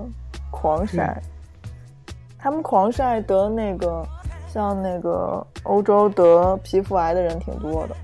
[0.50, 1.20] 狂晒。
[2.38, 4.06] 他们狂晒得那个，
[4.48, 7.96] 像那个欧洲得皮肤癌的人挺多的。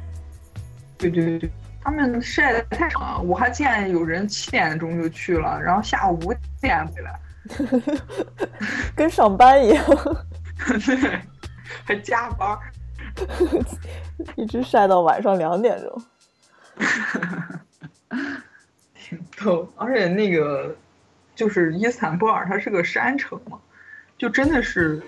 [0.99, 1.51] 对对对对，
[1.83, 7.21] 他们晒的太长了，我还见有人七点钟就去了，然后下午五点回来，
[8.95, 9.85] 跟上班一样，
[10.87, 11.21] 对，
[11.85, 12.59] 还加班儿。
[14.37, 16.03] 一直晒到晚上两点钟。
[19.37, 20.75] 挺逗，而且那个
[21.35, 23.59] 就是伊斯坦布尔，它是个山城嘛，
[24.17, 25.03] 就真的是，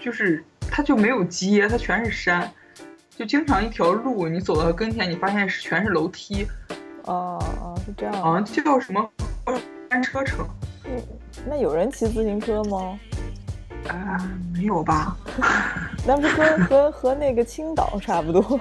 [0.00, 2.50] 就是它就没有街，它全是山，
[3.16, 6.46] 就经常一条路你走到跟前，你发现全是楼梯，
[7.04, 8.46] 哦哦，是这样好的。
[8.46, 9.10] 像叫什么
[9.90, 10.46] 山车城
[10.84, 11.00] 嗯
[11.48, 12.98] 那有人骑自行车吗？
[13.88, 14.16] 啊、
[14.54, 15.16] 没有吧？
[16.06, 18.60] 那不是和和和那个青岛差不多，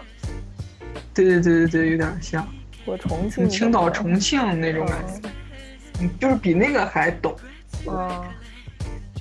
[1.14, 2.48] 对对对对对，有点像
[2.86, 3.50] 或重庆。
[3.50, 5.30] 青岛、重庆那种感觉，
[6.02, 7.36] 嗯就是比那个还陡。
[7.88, 8.24] 嗯，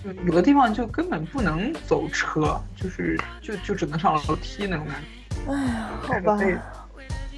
[0.03, 5.53] 就有的地方就根本不能走车，就是就就只能上楼梯那种感觉。
[5.53, 6.39] 哎呀，好吧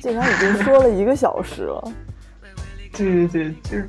[0.00, 1.92] 竟然已经说了一个小时了。
[2.92, 3.88] 对对对，就是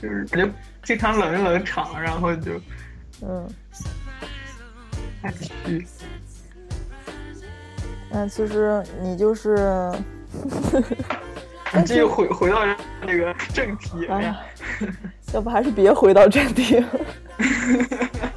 [0.00, 0.52] 就是感觉
[0.84, 2.52] 经常冷一冷场，然后就
[3.22, 3.48] 嗯，
[5.20, 5.86] 还去。
[8.10, 9.92] 那其实你就是，
[11.74, 12.64] 你继续回回到
[13.02, 14.06] 那个正题。
[14.06, 14.36] 哎呀，
[15.34, 16.88] 要不还是别回到正题了。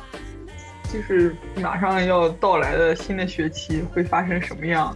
[0.91, 4.95] 就是马上要到来的新的学期会发生什么样、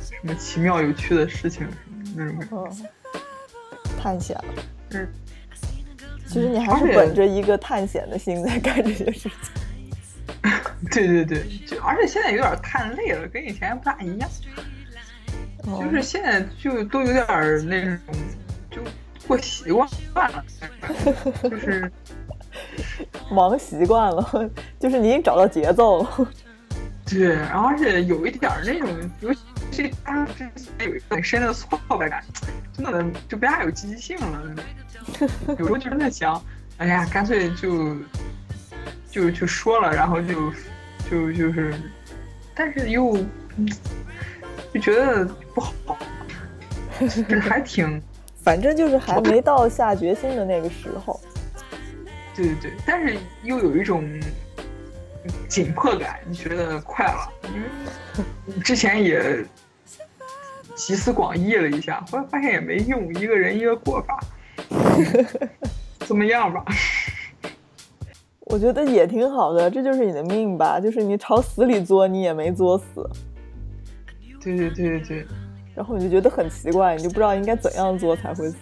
[0.00, 1.66] 什么奇妙有趣的事情
[2.14, 2.56] 那种感觉。
[2.56, 3.20] 嗯，
[4.00, 4.44] 探险了。
[4.90, 5.08] 嗯，
[6.26, 9.32] 其实你还是本着一个探险的心在干这些事情。
[10.92, 14.30] 对对对，就而且现在有点太累了，跟以前不大一样。
[15.66, 18.14] 哦就是现在就都有点儿那种，
[18.70, 18.82] 就
[19.26, 19.88] 过习惯
[20.32, 20.44] 了，
[21.42, 21.90] 就是
[23.30, 26.28] 忙习惯了，就是你已经找到节奏了。
[27.06, 28.88] 对，然后而且有一点儿那种，
[29.20, 29.32] 尤
[29.70, 32.22] 其他之前有一个很深的挫败感，
[32.72, 34.42] 真的就不大有积极性了。
[35.58, 36.42] 有时候就是在想，
[36.78, 37.96] 哎呀，干脆就
[39.10, 40.50] 就就说了，然后就
[41.10, 41.74] 就就是，
[42.54, 43.16] 但是又
[43.56, 43.68] 嗯
[44.74, 45.96] 就觉得不好，
[47.28, 48.02] 这 还挺
[48.42, 51.20] 反正就是还没到下决心的那个时候。
[52.34, 54.04] 对对对，但是又有一种
[55.48, 59.44] 紧迫感，你觉得快了，因为之前也
[60.74, 64.18] 集思广益了一下，后来发现也没用，一个人一个过法，
[66.04, 66.64] 怎么样吧？
[68.46, 73.08] 我觉得也挺好的，这就是你的命吧，就是你朝死里作，你也没作死，
[74.44, 75.26] 对对对对对，
[75.74, 78.56] 然后你就觉得很奇怪，你就不知道应该怎样做才会死，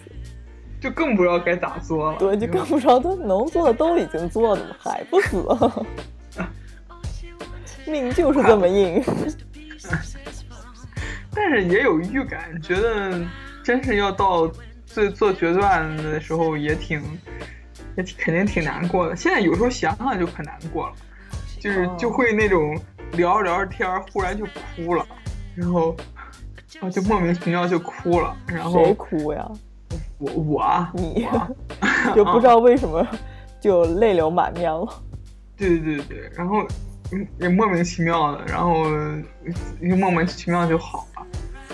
[0.79, 2.17] 就更不知道该咋做了。
[2.17, 5.85] 对，就更不知道都能做的都已经做了，怎么还不死啊？
[7.85, 9.03] 命就是这么硬。
[11.35, 13.19] 但是也有预感，觉得
[13.63, 14.49] 真是要到
[14.85, 17.01] 最做决断的时候，也挺
[17.97, 19.15] 也挺肯定挺难过的。
[19.15, 20.93] 现在有时候想想就可难过了，
[21.59, 22.79] 就是哦就会那种
[23.13, 25.05] 聊着聊着天儿，忽然就哭了，
[25.55, 25.95] 然后
[26.81, 29.49] 啊就莫名其妙就哭了，然后谁哭呀？
[30.17, 31.27] 我我啊你
[32.15, 33.05] 就不知道为什么
[33.59, 34.87] 就泪流满面了。
[35.55, 36.65] 对对对，然后
[37.11, 38.85] 嗯也莫名其妙的，然后
[39.79, 41.25] 又莫名其妙就好了。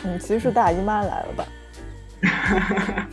[0.04, 1.46] 嗯，其实是大姨妈来了吧？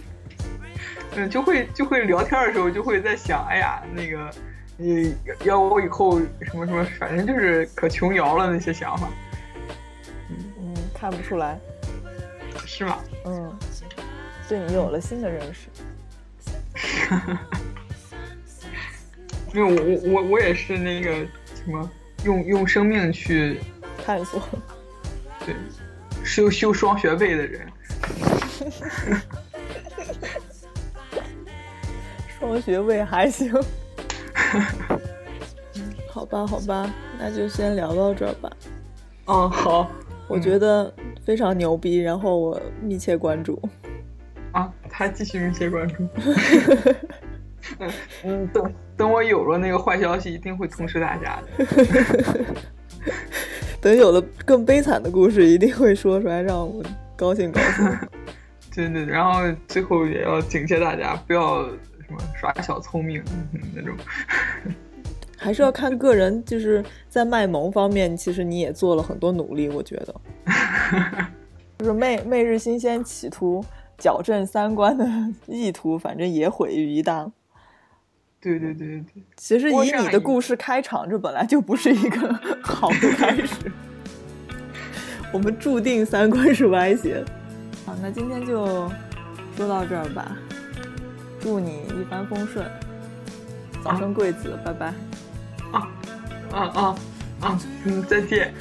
[1.16, 4.30] 嗯，就会就会聊天的时候就会在想，哎呀，那个，
[4.76, 5.14] 你
[5.44, 9.12] 要我以后什么什么，反正就是可琼瑶了那些想法，嗯，
[10.98, 11.58] 看不出来。
[12.64, 12.98] 是吗？
[13.26, 13.52] 嗯，
[14.48, 15.68] 对你有了新的认识。
[19.54, 21.14] 因为我我我我也是那个
[21.54, 21.90] 什么，
[22.24, 23.60] 用用生命去
[24.04, 24.42] 探索。
[25.44, 25.54] 对
[26.24, 27.72] 修修双学位的人，
[32.38, 33.54] 双学位还行。
[36.10, 38.50] 好吧，好吧，那就先聊到这儿吧。
[39.26, 39.90] 嗯，好
[40.28, 40.92] 我觉得
[41.24, 43.60] 非常牛逼，然后我密切关注。
[44.52, 46.08] 啊，他继续密切关注。
[47.78, 47.90] 嗯
[48.24, 52.44] 嗯，等等我有了那个坏消息，一定会通知大家的。
[53.80, 56.82] 等有了更悲惨的故事，一定会说出来，让我
[57.16, 57.98] 高兴高兴。
[58.74, 63.22] 对对，然后最后也要警戒大家，不要什么耍小聪明、
[63.52, 63.96] 嗯、那种。
[65.36, 70.14] 还是要看个人，就是在卖萌方面，其实你也做了很多努力，我觉得。
[71.78, 73.62] 就是媚媚日新鲜企图
[73.98, 75.06] 矫正三观的
[75.46, 77.30] 意图，反正也毁于一旦。
[78.40, 82.32] 对对对对对，其实以你的故事开场，这本来就不是一个
[82.62, 83.70] 好的开始。
[85.32, 87.22] 我们注定三观是歪斜。
[87.84, 88.88] 好，那今天就
[89.56, 90.36] 说到这儿吧。
[91.40, 92.64] 祝你一帆风顺，
[93.84, 94.94] 早生贵子，拜拜。
[96.52, 96.96] 啊啊
[97.40, 97.60] 啊！
[97.84, 98.54] 嗯，再见。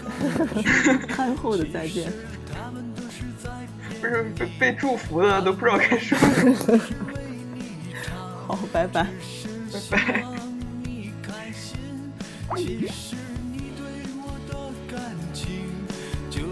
[1.16, 2.12] 憨厚的再见。
[4.02, 6.80] 不是被被祝福的都不知道该说什么。
[8.48, 9.08] 好，拜拜，
[9.72, 10.26] 拜拜。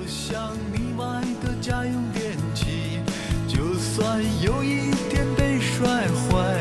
[0.07, 2.99] 像你买的家用电器，
[3.47, 6.59] 就算有一天被摔坏，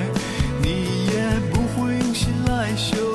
[0.63, 3.12] 你也不会用心来修。